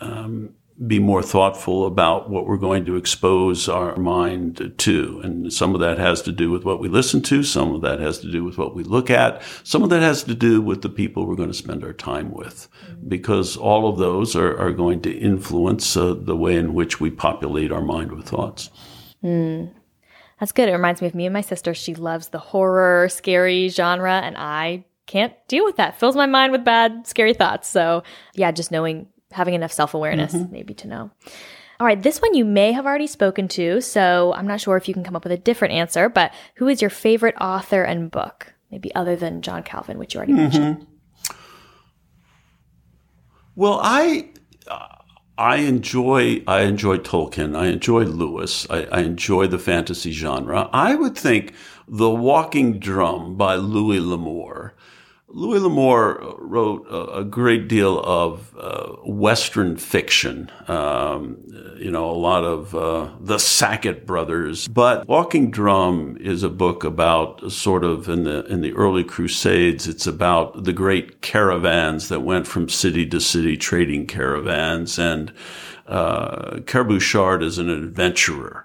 um, 0.00 0.54
be 0.86 1.00
more 1.00 1.22
thoughtful 1.22 1.86
about 1.86 2.30
what 2.30 2.46
we're 2.46 2.56
going 2.56 2.84
to 2.84 2.94
expose 2.94 3.68
our 3.68 3.96
mind 3.96 4.74
to. 4.78 5.20
And 5.24 5.52
some 5.52 5.74
of 5.74 5.80
that 5.80 5.98
has 5.98 6.22
to 6.22 6.32
do 6.32 6.50
with 6.50 6.64
what 6.64 6.78
we 6.78 6.88
listen 6.88 7.20
to. 7.22 7.42
Some 7.42 7.74
of 7.74 7.80
that 7.80 7.98
has 7.98 8.20
to 8.20 8.30
do 8.30 8.44
with 8.44 8.58
what 8.58 8.76
we 8.76 8.84
look 8.84 9.10
at. 9.10 9.42
Some 9.64 9.82
of 9.82 9.90
that 9.90 10.02
has 10.02 10.22
to 10.24 10.34
do 10.34 10.62
with 10.62 10.82
the 10.82 10.88
people 10.88 11.26
we're 11.26 11.34
going 11.34 11.50
to 11.50 11.54
spend 11.54 11.82
our 11.82 11.92
time 11.92 12.30
with, 12.30 12.68
because 13.08 13.56
all 13.56 13.88
of 13.88 13.98
those 13.98 14.36
are, 14.36 14.56
are 14.56 14.70
going 14.70 15.00
to 15.02 15.10
influence 15.10 15.96
uh, 15.96 16.14
the 16.14 16.36
way 16.36 16.54
in 16.56 16.74
which 16.74 17.00
we 17.00 17.10
populate 17.10 17.72
our 17.72 17.82
mind 17.82 18.12
with 18.12 18.26
thoughts. 18.26 18.70
Mm. 19.24 19.72
That's 20.38 20.52
good. 20.52 20.68
It 20.68 20.72
reminds 20.72 21.00
me 21.00 21.08
of 21.08 21.14
me 21.16 21.26
and 21.26 21.32
my 21.32 21.40
sister. 21.40 21.74
She 21.74 21.96
loves 21.96 22.28
the 22.28 22.38
horror, 22.38 23.08
scary 23.08 23.68
genre, 23.68 24.20
and 24.20 24.36
I 24.38 24.84
can't 25.06 25.32
deal 25.48 25.64
with 25.64 25.76
that. 25.76 25.98
Fills 25.98 26.14
my 26.14 26.26
mind 26.26 26.52
with 26.52 26.64
bad, 26.64 27.04
scary 27.08 27.34
thoughts. 27.34 27.68
So, 27.68 28.04
yeah, 28.34 28.52
just 28.52 28.70
knowing 28.70 29.08
having 29.32 29.54
enough 29.54 29.72
self 29.72 29.94
awareness, 29.94 30.34
mm-hmm. 30.34 30.52
maybe 30.52 30.74
to 30.74 30.88
know. 30.88 31.10
All 31.80 31.86
right, 31.86 32.02
this 32.02 32.20
one 32.20 32.34
you 32.34 32.44
may 32.44 32.72
have 32.72 32.86
already 32.86 33.06
spoken 33.06 33.46
to, 33.48 33.80
so 33.80 34.34
I'm 34.34 34.48
not 34.48 34.60
sure 34.60 34.76
if 34.76 34.88
you 34.88 34.94
can 34.94 35.04
come 35.04 35.14
up 35.14 35.24
with 35.24 35.32
a 35.32 35.36
different 35.36 35.74
answer, 35.74 36.08
but 36.08 36.32
who 36.56 36.66
is 36.66 36.80
your 36.80 36.90
favorite 36.90 37.36
author 37.40 37.84
and 37.84 38.10
book? 38.10 38.52
Maybe 38.72 38.92
other 38.94 39.14
than 39.14 39.42
John 39.42 39.62
Calvin, 39.62 39.96
which 39.96 40.14
you 40.14 40.18
already 40.18 40.32
mm-hmm. 40.32 40.42
mentioned. 40.42 40.86
Well, 43.54 43.80
I 43.82 44.28
I 45.38 45.56
enjoy 45.56 46.42
I 46.48 46.62
enjoy 46.62 46.98
Tolkien. 46.98 47.56
I 47.56 47.66
enjoy 47.66 48.02
Lewis. 48.02 48.66
I, 48.68 48.84
I, 48.86 49.00
enjoy 49.00 49.46
the 49.46 49.58
fantasy 49.58 50.10
genre. 50.10 50.68
I 50.72 50.96
would 50.96 51.16
think 51.16 51.54
The 51.86 52.10
Walking 52.10 52.80
Drum 52.80 53.36
by 53.36 53.54
Louis 53.54 54.00
L'Amour 54.00 54.74
Louis 55.30 55.58
L'Amour 55.58 56.36
wrote 56.38 56.86
a, 56.88 57.18
a 57.18 57.24
great 57.24 57.68
deal 57.68 58.00
of 58.00 58.56
uh, 58.58 58.86
Western 59.04 59.76
fiction, 59.76 60.50
um, 60.68 61.36
you 61.78 61.90
know, 61.90 62.10
a 62.10 62.16
lot 62.16 62.44
of 62.44 62.74
uh, 62.74 63.10
the 63.20 63.38
Sackett 63.38 64.06
brothers. 64.06 64.66
But 64.68 65.06
Walking 65.06 65.50
Drum 65.50 66.16
is 66.18 66.42
a 66.42 66.48
book 66.48 66.82
about 66.82 67.52
sort 67.52 67.84
of 67.84 68.08
in 68.08 68.24
the 68.24 68.44
in 68.46 68.62
the 68.62 68.72
early 68.72 69.04
Crusades. 69.04 69.86
It's 69.86 70.06
about 70.06 70.64
the 70.64 70.72
great 70.72 71.20
caravans 71.20 72.08
that 72.08 72.20
went 72.20 72.46
from 72.46 72.70
city 72.70 73.06
to 73.06 73.20
city, 73.20 73.58
trading 73.58 74.06
caravans, 74.06 74.98
and 74.98 75.32
uh, 75.86 76.60
is 77.42 77.58
an 77.58 77.68
adventurer 77.68 78.64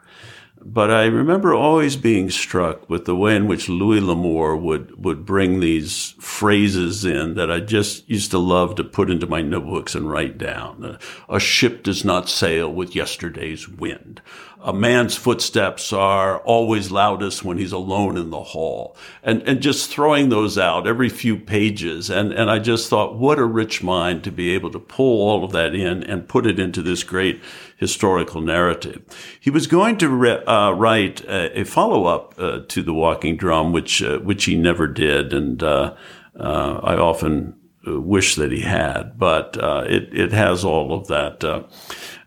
but 0.65 0.89
I 0.89 1.05
remember 1.05 1.53
always 1.53 1.95
being 1.95 2.29
struck 2.29 2.89
with 2.89 3.05
the 3.05 3.15
way 3.15 3.35
in 3.35 3.47
which 3.47 3.69
Louis 3.69 3.99
L'Amour 3.99 4.55
would, 4.55 5.03
would 5.03 5.25
bring 5.25 5.59
these 5.59 6.15
phrases 6.19 7.03
in 7.03 7.35
that 7.35 7.51
I 7.51 7.59
just 7.59 8.09
used 8.09 8.31
to 8.31 8.37
love 8.37 8.75
to 8.75 8.83
put 8.83 9.09
into 9.09 9.27
my 9.27 9.41
notebooks 9.41 9.95
and 9.95 10.09
write 10.09 10.37
down. 10.37 10.97
A 11.29 11.39
ship 11.39 11.83
does 11.83 12.05
not 12.05 12.29
sail 12.29 12.71
with 12.71 12.95
yesterday's 12.95 13.67
wind 13.67 14.21
a 14.63 14.73
man's 14.73 15.15
footsteps 15.15 15.91
are 15.91 16.39
always 16.39 16.89
loudest 16.89 17.43
when 17.43 17.57
he's 17.57 17.73
alone 17.73 18.17
in 18.17 18.29
the 18.29 18.41
hall. 18.41 18.95
And 19.21 19.41
and 19.43 19.61
just 19.61 19.89
throwing 19.89 20.29
those 20.29 20.57
out 20.57 20.87
every 20.87 21.09
few 21.09 21.37
pages 21.37 22.09
and 22.09 22.31
and 22.31 22.49
I 22.49 22.59
just 22.59 22.89
thought 22.89 23.17
what 23.17 23.39
a 23.39 23.45
rich 23.45 23.83
mind 23.83 24.23
to 24.23 24.31
be 24.31 24.51
able 24.51 24.71
to 24.71 24.79
pull 24.79 25.21
all 25.21 25.43
of 25.43 25.51
that 25.51 25.75
in 25.75 26.03
and 26.03 26.29
put 26.29 26.47
it 26.47 26.59
into 26.59 26.81
this 26.81 27.03
great 27.03 27.41
historical 27.77 28.39
narrative. 28.39 29.03
He 29.39 29.49
was 29.49 29.67
going 29.67 29.97
to 29.97 30.09
re- 30.09 30.43
uh, 30.45 30.71
write 30.71 31.21
a, 31.25 31.61
a 31.61 31.63
follow-up 31.65 32.35
uh, 32.37 32.59
to 32.69 32.81
the 32.81 32.93
walking 32.93 33.35
drum 33.35 33.73
which 33.73 34.01
uh, 34.01 34.19
which 34.19 34.45
he 34.45 34.55
never 34.55 34.87
did 34.87 35.33
and 35.33 35.61
uh, 35.61 35.93
uh, 36.39 36.79
I 36.81 36.95
often 36.95 37.55
uh, 37.85 37.99
wish 37.99 38.35
that 38.35 38.53
he 38.53 38.61
had 38.61 39.19
but 39.19 39.57
it 39.89 40.07
it 40.13 40.31
has 40.31 40.63
all 40.63 40.93
of 40.93 41.07
that 41.07 41.43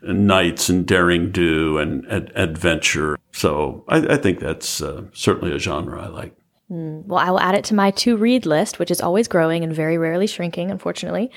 knights 0.01 0.69
and 0.69 0.85
daring 0.85 1.31
do 1.31 1.77
and 1.77 2.09
ad- 2.11 2.31
adventure. 2.35 3.17
So 3.31 3.83
I, 3.87 3.97
I 3.97 4.17
think 4.17 4.39
that's 4.39 4.81
uh, 4.81 5.05
certainly 5.13 5.55
a 5.55 5.59
genre 5.59 6.01
I 6.01 6.07
like. 6.07 6.35
Mm, 6.71 7.05
well, 7.05 7.19
I 7.19 7.31
will 7.31 7.39
add 7.39 7.55
it 7.55 7.63
to 7.65 7.75
my 7.75 7.91
to 7.91 8.17
read 8.17 8.45
list, 8.45 8.79
which 8.79 8.91
is 8.91 9.01
always 9.01 9.27
growing 9.27 9.63
and 9.63 9.73
very 9.73 9.97
rarely 9.97 10.27
shrinking, 10.27 10.69
unfortunately. 10.69 11.31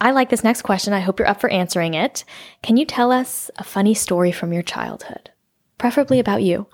I 0.00 0.12
like 0.12 0.30
this 0.30 0.44
next 0.44 0.62
question. 0.62 0.92
I 0.92 1.00
hope 1.00 1.18
you're 1.18 1.28
up 1.28 1.40
for 1.40 1.50
answering 1.50 1.94
it. 1.94 2.24
Can 2.62 2.76
you 2.76 2.86
tell 2.86 3.12
us 3.12 3.50
a 3.56 3.64
funny 3.64 3.94
story 3.94 4.32
from 4.32 4.52
your 4.52 4.62
childhood, 4.62 5.30
preferably 5.76 6.18
about 6.18 6.42
you? 6.42 6.66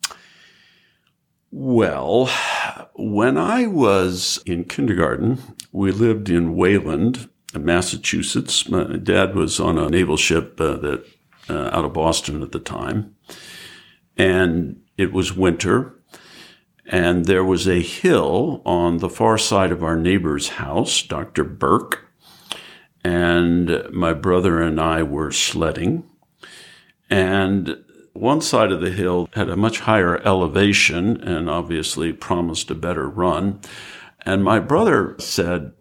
well, 1.50 2.30
when 2.94 3.36
I 3.36 3.66
was 3.66 4.42
in 4.46 4.64
kindergarten, 4.64 5.38
we 5.72 5.92
lived 5.92 6.30
in 6.30 6.56
Wayland, 6.56 7.28
Massachusetts. 7.58 8.68
My 8.68 8.96
dad 8.96 9.34
was 9.34 9.60
on 9.60 9.78
a 9.78 9.88
naval 9.88 10.16
ship 10.16 10.60
uh, 10.60 10.76
that 10.76 11.06
uh, 11.48 11.70
out 11.72 11.84
of 11.84 11.92
Boston 11.92 12.42
at 12.42 12.52
the 12.52 12.58
time, 12.58 13.14
and 14.16 14.80
it 14.96 15.12
was 15.12 15.36
winter, 15.36 15.94
and 16.86 17.26
there 17.26 17.44
was 17.44 17.68
a 17.68 17.80
hill 17.80 18.62
on 18.64 18.98
the 18.98 19.10
far 19.10 19.36
side 19.36 19.72
of 19.72 19.82
our 19.82 19.96
neighbor's 19.96 20.50
house, 20.50 21.02
Dr. 21.02 21.44
Burke, 21.44 22.08
and 23.02 23.90
my 23.92 24.14
brother 24.14 24.62
and 24.62 24.80
I 24.80 25.02
were 25.02 25.30
sledding, 25.30 26.04
and 27.10 27.84
one 28.14 28.40
side 28.40 28.70
of 28.70 28.80
the 28.80 28.90
hill 28.90 29.28
had 29.34 29.50
a 29.50 29.56
much 29.56 29.80
higher 29.80 30.18
elevation 30.24 31.20
and 31.20 31.50
obviously 31.50 32.12
promised 32.12 32.70
a 32.70 32.74
better 32.74 33.08
run. 33.08 33.60
And 34.24 34.42
my 34.42 34.60
brother 34.60 35.16
said, 35.18 35.72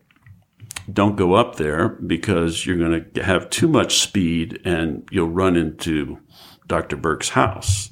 don't 0.92 1.16
go 1.16 1.34
up 1.34 1.56
there 1.56 1.90
because 1.90 2.66
you're 2.66 2.78
going 2.78 3.12
to 3.14 3.24
have 3.24 3.50
too 3.50 3.68
much 3.68 4.00
speed 4.00 4.62
and 4.66 5.08
you'll 5.12 5.30
run 5.30 5.56
into 5.56 6.20
Dr. 6.68 6.98
Burke's 6.98 7.30
house. 7.30 7.92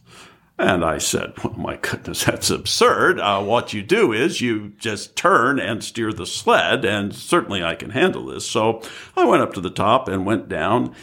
And 0.58 0.86
I 0.86 1.00
said, 1.00 1.34
well, 1.44 1.54
my 1.54 1.78
goodness, 1.78 2.26
that's 2.26 2.50
absurd. 2.50 3.20
Uh, 3.20 3.42
what 3.42 3.74
you 3.74 3.82
do 3.82 4.14
is 4.14 4.42
you 4.42 4.74
just 4.78 5.16
turn 5.16 5.60
and 5.60 5.84
steer 5.84 6.14
the 6.14 6.26
sled, 6.26 6.86
and 6.86 7.16
certainly 7.16 7.64
I 7.64 7.76
can 7.76 7.92
handle 7.92 8.28
this. 8.28 8.48
So 8.48 8.82
I 9.18 9.26
went 9.26 9.42
up 9.42 9.54
to 9.54 9.62
the 9.62 9.72
top 9.72 10.08
and 10.08 10.26
went 10.26 10.50
down 10.50 10.94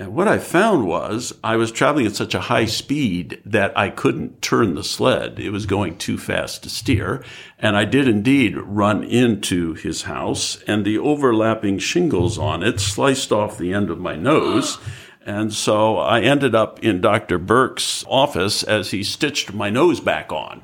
and 0.00 0.14
what 0.14 0.28
I 0.28 0.38
found 0.38 0.86
was 0.86 1.34
I 1.44 1.56
was 1.56 1.70
traveling 1.70 2.06
at 2.06 2.16
such 2.16 2.34
a 2.34 2.40
high 2.40 2.64
speed 2.64 3.38
that 3.44 3.76
I 3.76 3.90
couldn't 3.90 4.40
turn 4.40 4.74
the 4.74 4.82
sled. 4.82 5.38
It 5.38 5.50
was 5.50 5.66
going 5.66 5.98
too 5.98 6.16
fast 6.16 6.62
to 6.62 6.70
steer. 6.70 7.22
And 7.58 7.76
I 7.76 7.84
did 7.84 8.08
indeed 8.08 8.56
run 8.56 9.04
into 9.04 9.74
his 9.74 10.04
house 10.04 10.56
and 10.66 10.86
the 10.86 10.96
overlapping 10.96 11.80
shingles 11.80 12.38
on 12.38 12.62
it 12.62 12.80
sliced 12.80 13.30
off 13.30 13.58
the 13.58 13.74
end 13.74 13.90
of 13.90 13.98
my 13.98 14.16
nose. 14.16 14.78
And 15.26 15.52
so 15.52 15.98
I 15.98 16.22
ended 16.22 16.54
up 16.54 16.82
in 16.82 17.02
Dr. 17.02 17.36
Burke's 17.36 18.02
office 18.08 18.62
as 18.62 18.92
he 18.92 19.04
stitched 19.04 19.52
my 19.52 19.68
nose 19.68 20.00
back 20.00 20.32
on. 20.32 20.62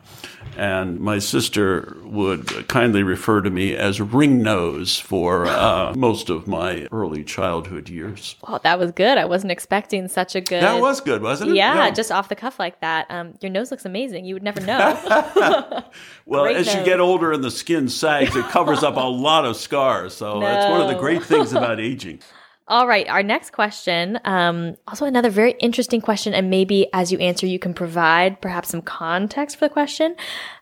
And 0.57 1.01
my 1.01 1.19
sister 1.19 1.97
would 2.05 2.69
kindly 2.69 3.03
refer 3.03 3.40
to 3.42 3.51
me 3.51 3.77
as 3.77 4.01
Ring 4.01 4.42
Nose 4.42 4.99
for 4.99 5.47
uh, 5.47 5.95
most 5.95 6.31
of 6.31 6.47
my 6.47 6.88
early 6.92 7.25
childhood 7.25 7.88
years. 7.88 8.37
Well, 8.47 8.61
that 8.62 8.79
was 8.79 8.92
good. 8.92 9.19
I 9.19 9.25
wasn't 9.25 9.53
expecting 9.53 10.09
such 10.09 10.35
a 10.35 10.40
good. 10.40 10.62
That 10.62 10.81
was 10.81 11.01
good, 11.01 11.23
wasn't 11.23 11.51
it? 11.51 11.57
Yeah, 11.57 11.75
yeah. 11.75 11.90
just 11.90 12.11
off 12.11 12.29
the 12.29 12.37
cuff 12.37 12.59
like 12.59 12.81
that. 12.81 13.07
Um, 13.11 13.35
your 13.40 13.51
nose 13.51 13.71
looks 13.71 13.85
amazing. 13.85 14.25
You 14.25 14.35
would 14.35 14.42
never 14.42 14.61
know. 14.61 14.97
well, 16.27 16.45
great 16.45 16.57
as 16.57 16.66
nose. 16.66 16.77
you 16.77 16.85
get 16.85 17.01
older 17.01 17.33
and 17.33 17.45
the 17.45 17.51
skin 17.51 17.88
sags, 17.88 18.35
it 18.35 18.45
covers 18.47 18.83
up 18.83 18.97
a 18.97 19.01
lot 19.01 19.45
of 19.45 19.57
scars. 19.57 20.14
So 20.14 20.40
no. 20.40 20.40
that's 20.40 20.71
one 20.71 20.81
of 20.81 20.88
the 20.88 20.95
great 20.95 21.23
things 21.23 21.53
about 21.57 21.81
aging. 21.81 22.21
All 22.68 22.88
right, 22.88 23.09
our 23.09 23.22
next 23.22 23.50
question. 23.50 24.18
Um, 24.24 24.76
also, 24.88 25.07
another 25.07 25.31
very 25.31 25.52
interesting 25.61 26.00
question, 26.00 26.35
and 26.35 26.50
maybe 26.50 26.88
as 26.92 27.12
you 27.12 27.18
answer, 27.18 27.46
you 27.46 27.61
can 27.61 27.74
provide 27.74 28.40
perhaps 28.40 28.70
some 28.70 28.83
context 28.83 29.57
for 29.57 29.66
the 29.66 29.72
question. 29.72 30.16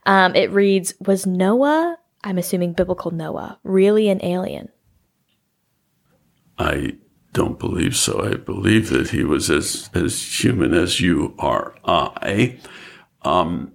Um, 0.04 0.34
it 0.34 0.50
reads 0.50 0.94
Was 1.00 1.26
Noah, 1.26 1.96
I'm 2.22 2.36
assuming 2.36 2.74
biblical 2.74 3.10
Noah, 3.10 3.58
really 3.64 4.10
an 4.10 4.22
alien? 4.22 4.68
I 6.58 6.96
don't 7.32 7.58
believe 7.58 7.96
so. 7.96 8.22
I 8.22 8.34
believe 8.34 8.90
that 8.90 9.10
he 9.10 9.24
was 9.24 9.48
as, 9.50 9.88
as 9.94 10.44
human 10.44 10.74
as 10.74 11.00
you 11.00 11.34
are 11.38 11.74
I. 11.86 12.58
Um, 13.22 13.72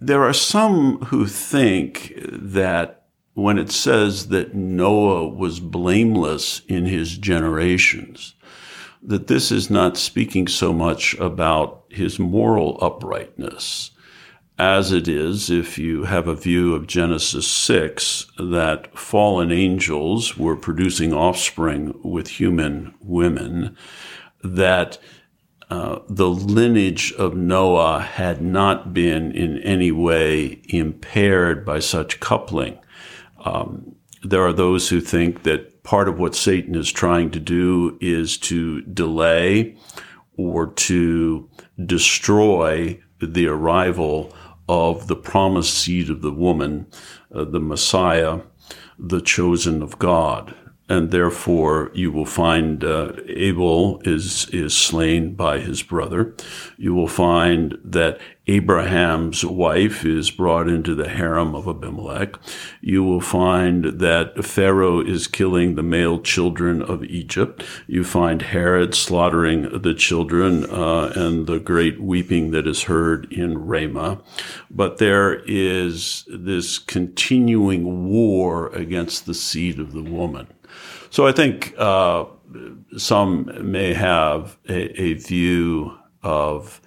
there 0.00 0.22
are 0.22 0.34
some 0.34 0.98
who 1.06 1.26
think 1.26 2.12
that 2.16 3.01
when 3.34 3.58
it 3.58 3.70
says 3.70 4.28
that 4.28 4.54
Noah 4.54 5.28
was 5.28 5.60
blameless 5.60 6.62
in 6.68 6.86
his 6.86 7.16
generations, 7.16 8.34
that 9.02 9.26
this 9.26 9.50
is 9.50 9.70
not 9.70 9.96
speaking 9.96 10.46
so 10.46 10.72
much 10.72 11.14
about 11.14 11.84
his 11.88 12.18
moral 12.18 12.78
uprightness 12.80 13.92
as 14.58 14.92
it 14.92 15.08
is 15.08 15.50
if 15.50 15.78
you 15.78 16.04
have 16.04 16.28
a 16.28 16.36
view 16.36 16.74
of 16.74 16.86
Genesis 16.86 17.50
6 17.50 18.26
that 18.38 18.96
fallen 18.96 19.50
angels 19.50 20.36
were 20.36 20.56
producing 20.56 21.12
offspring 21.12 21.98
with 22.04 22.28
human 22.28 22.94
women, 23.00 23.76
that 24.44 24.98
uh, 25.70 25.98
the 26.08 26.28
lineage 26.28 27.12
of 27.14 27.34
Noah 27.34 28.00
had 28.00 28.42
not 28.42 28.92
been 28.92 29.32
in 29.32 29.58
any 29.58 29.90
way 29.90 30.60
impaired 30.68 31.64
by 31.64 31.78
such 31.78 32.20
coupling. 32.20 32.78
Um, 33.44 33.96
there 34.22 34.46
are 34.46 34.52
those 34.52 34.88
who 34.88 35.00
think 35.00 35.42
that 35.42 35.82
part 35.82 36.08
of 36.08 36.18
what 36.18 36.34
Satan 36.34 36.74
is 36.74 36.90
trying 36.90 37.30
to 37.32 37.40
do 37.40 37.98
is 38.00 38.38
to 38.38 38.82
delay 38.82 39.76
or 40.36 40.68
to 40.68 41.48
destroy 41.84 43.00
the 43.20 43.46
arrival 43.46 44.34
of 44.68 45.08
the 45.08 45.16
promised 45.16 45.74
seed 45.74 46.08
of 46.08 46.22
the 46.22 46.32
woman, 46.32 46.86
uh, 47.34 47.44
the 47.44 47.60
Messiah, 47.60 48.40
the 48.98 49.20
chosen 49.20 49.82
of 49.82 49.98
God 49.98 50.54
and 50.92 51.10
therefore 51.10 51.90
you 51.94 52.12
will 52.12 52.26
find 52.26 52.84
uh, 52.84 53.12
Abel 53.26 54.02
is 54.04 54.46
is 54.50 54.76
slain 54.76 55.34
by 55.34 55.58
his 55.58 55.82
brother. 55.82 56.34
You 56.76 56.92
will 56.92 57.08
find 57.08 57.78
that 57.82 58.20
Abraham's 58.46 59.42
wife 59.42 60.04
is 60.04 60.30
brought 60.30 60.68
into 60.68 60.94
the 60.94 61.08
harem 61.08 61.54
of 61.54 61.66
Abimelech. 61.66 62.36
You 62.82 63.02
will 63.04 63.22
find 63.22 64.00
that 64.00 64.44
Pharaoh 64.44 65.00
is 65.00 65.26
killing 65.26 65.76
the 65.76 65.82
male 65.82 66.20
children 66.20 66.82
of 66.82 67.04
Egypt. 67.04 67.64
You 67.86 68.04
find 68.04 68.42
Herod 68.42 68.94
slaughtering 68.94 69.80
the 69.80 69.94
children 69.94 70.68
uh, 70.68 71.12
and 71.16 71.46
the 71.46 71.60
great 71.60 72.02
weeping 72.02 72.50
that 72.50 72.66
is 72.66 72.82
heard 72.82 73.32
in 73.32 73.56
Ramah. 73.56 74.20
But 74.70 74.98
there 74.98 75.42
is 75.46 76.24
this 76.28 76.78
continuing 76.78 78.10
war 78.10 78.68
against 78.74 79.24
the 79.24 79.34
seed 79.34 79.78
of 79.78 79.92
the 79.92 80.02
woman. 80.02 80.48
So 81.12 81.26
I 81.26 81.32
think 81.32 81.74
uh, 81.76 82.24
some 82.96 83.70
may 83.70 83.92
have 83.92 84.56
a, 84.66 84.98
a, 84.98 85.12
view 85.12 85.98
of 86.22 86.80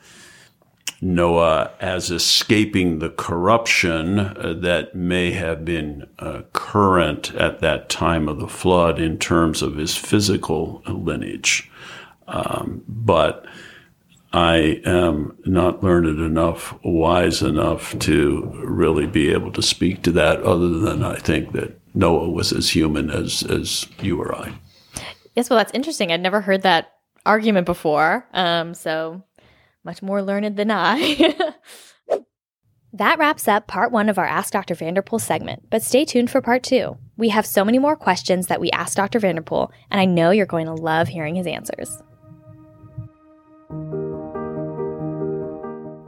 Noah 1.00 1.70
as 1.80 2.10
escaping 2.10 2.98
the 2.98 3.12
corruption 3.12 4.18
uh, 4.18 4.56
that 4.62 4.96
may 4.96 5.30
have 5.30 5.64
been 5.64 6.08
uh, 6.18 6.42
current 6.54 7.36
at 7.36 7.60
that 7.60 7.88
time 7.88 8.28
of 8.28 8.40
the 8.40 8.48
flood 8.48 9.00
in 9.00 9.20
terms 9.20 9.62
of 9.62 9.76
his 9.76 9.96
physical 9.96 10.82
lineage. 10.88 11.70
Um, 12.28 12.84
but 12.88 13.46
I 14.34 14.82
am 14.86 15.38
not 15.46 15.84
learned 15.84 16.20
enough, 16.20 16.74
wise 16.84 17.44
enough 17.44 17.98
to 18.00 18.60
really 18.66 19.06
be 19.06 19.30
able 19.30 19.52
to 19.52 19.62
speak 19.62 20.02
to 20.02 20.12
that, 20.14 20.42
other 20.42 20.80
than 20.80 21.04
I 21.04 21.18
think 21.18 21.52
that 21.52 21.80
Noah 21.96 22.30
was 22.30 22.52
as 22.52 22.76
human 22.76 23.10
as 23.10 23.42
as 23.44 23.88
you 24.02 24.22
or 24.22 24.36
I. 24.36 24.54
Yes, 25.36 25.50
well, 25.50 25.58
that's 25.58 25.74
interesting. 25.74 26.12
I'd 26.12 26.22
never 26.22 26.42
heard 26.42 26.62
that 26.62 26.92
argument 27.26 27.66
before. 27.66 28.28
Um, 28.34 28.74
so 28.74 29.24
much 29.84 30.02
more 30.02 30.22
learned 30.22 30.58
than 30.58 30.72
I. 30.72 31.36
that 32.94 33.20
wraps 33.20 33.48
up 33.48 33.68
part 33.68 33.92
one 33.92 34.10
of 34.10 34.18
our 34.18 34.26
Ask 34.26 34.54
Dr. 34.54 34.76
Vanderpool 34.76 35.20
segment, 35.20 35.64
but 35.70 35.84
stay 35.84 36.06
tuned 36.06 36.30
for 36.30 36.42
part 36.42 36.64
two. 36.64 36.98
We 37.18 37.30
have 37.30 37.46
so 37.46 37.64
many 37.64 37.80
more 37.80 37.96
questions 37.96 38.48
that 38.48 38.62
we 38.62 38.72
asked 38.72 38.98
Dr. 38.98 39.20
Vanderpool, 39.20 39.72
and 39.90 40.00
I 40.00 40.06
know 40.06 40.32
you're 40.32 40.46
going 40.46 40.66
to 40.66 40.74
love 40.74 41.08
hearing 41.08 41.36
his 41.36 41.48
answers. 41.48 42.02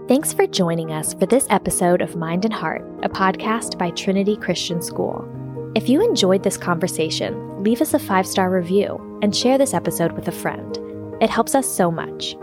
Thanks 0.08 0.32
for 0.32 0.47
joining 0.47 0.91
us 0.91 1.13
for 1.13 1.26
this 1.26 1.45
episode 1.50 2.02
of 2.02 2.15
Mind 2.15 2.45
and 2.45 2.54
Heart, 2.54 2.84
a 3.04 3.10
podcast 3.10 3.78
by 3.78 3.89
Trinity 3.91 4.38
Christian 4.38 4.82
School. 4.82 5.28
If 5.75 5.89
you 5.89 6.01
enjoyed 6.01 6.43
this 6.43 6.58
conversation, 6.58 7.63
leave 7.63 7.82
us 7.82 7.93
a 7.93 7.99
five 7.99 8.27
star 8.27 8.49
review 8.49 9.19
and 9.21 9.36
share 9.36 9.58
this 9.58 9.73
episode 9.73 10.13
with 10.13 10.27
a 10.27 10.32
friend. 10.32 10.77
It 11.21 11.30
helps 11.30 11.56
us 11.56 11.67
so 11.67 11.91
much. 11.91 12.36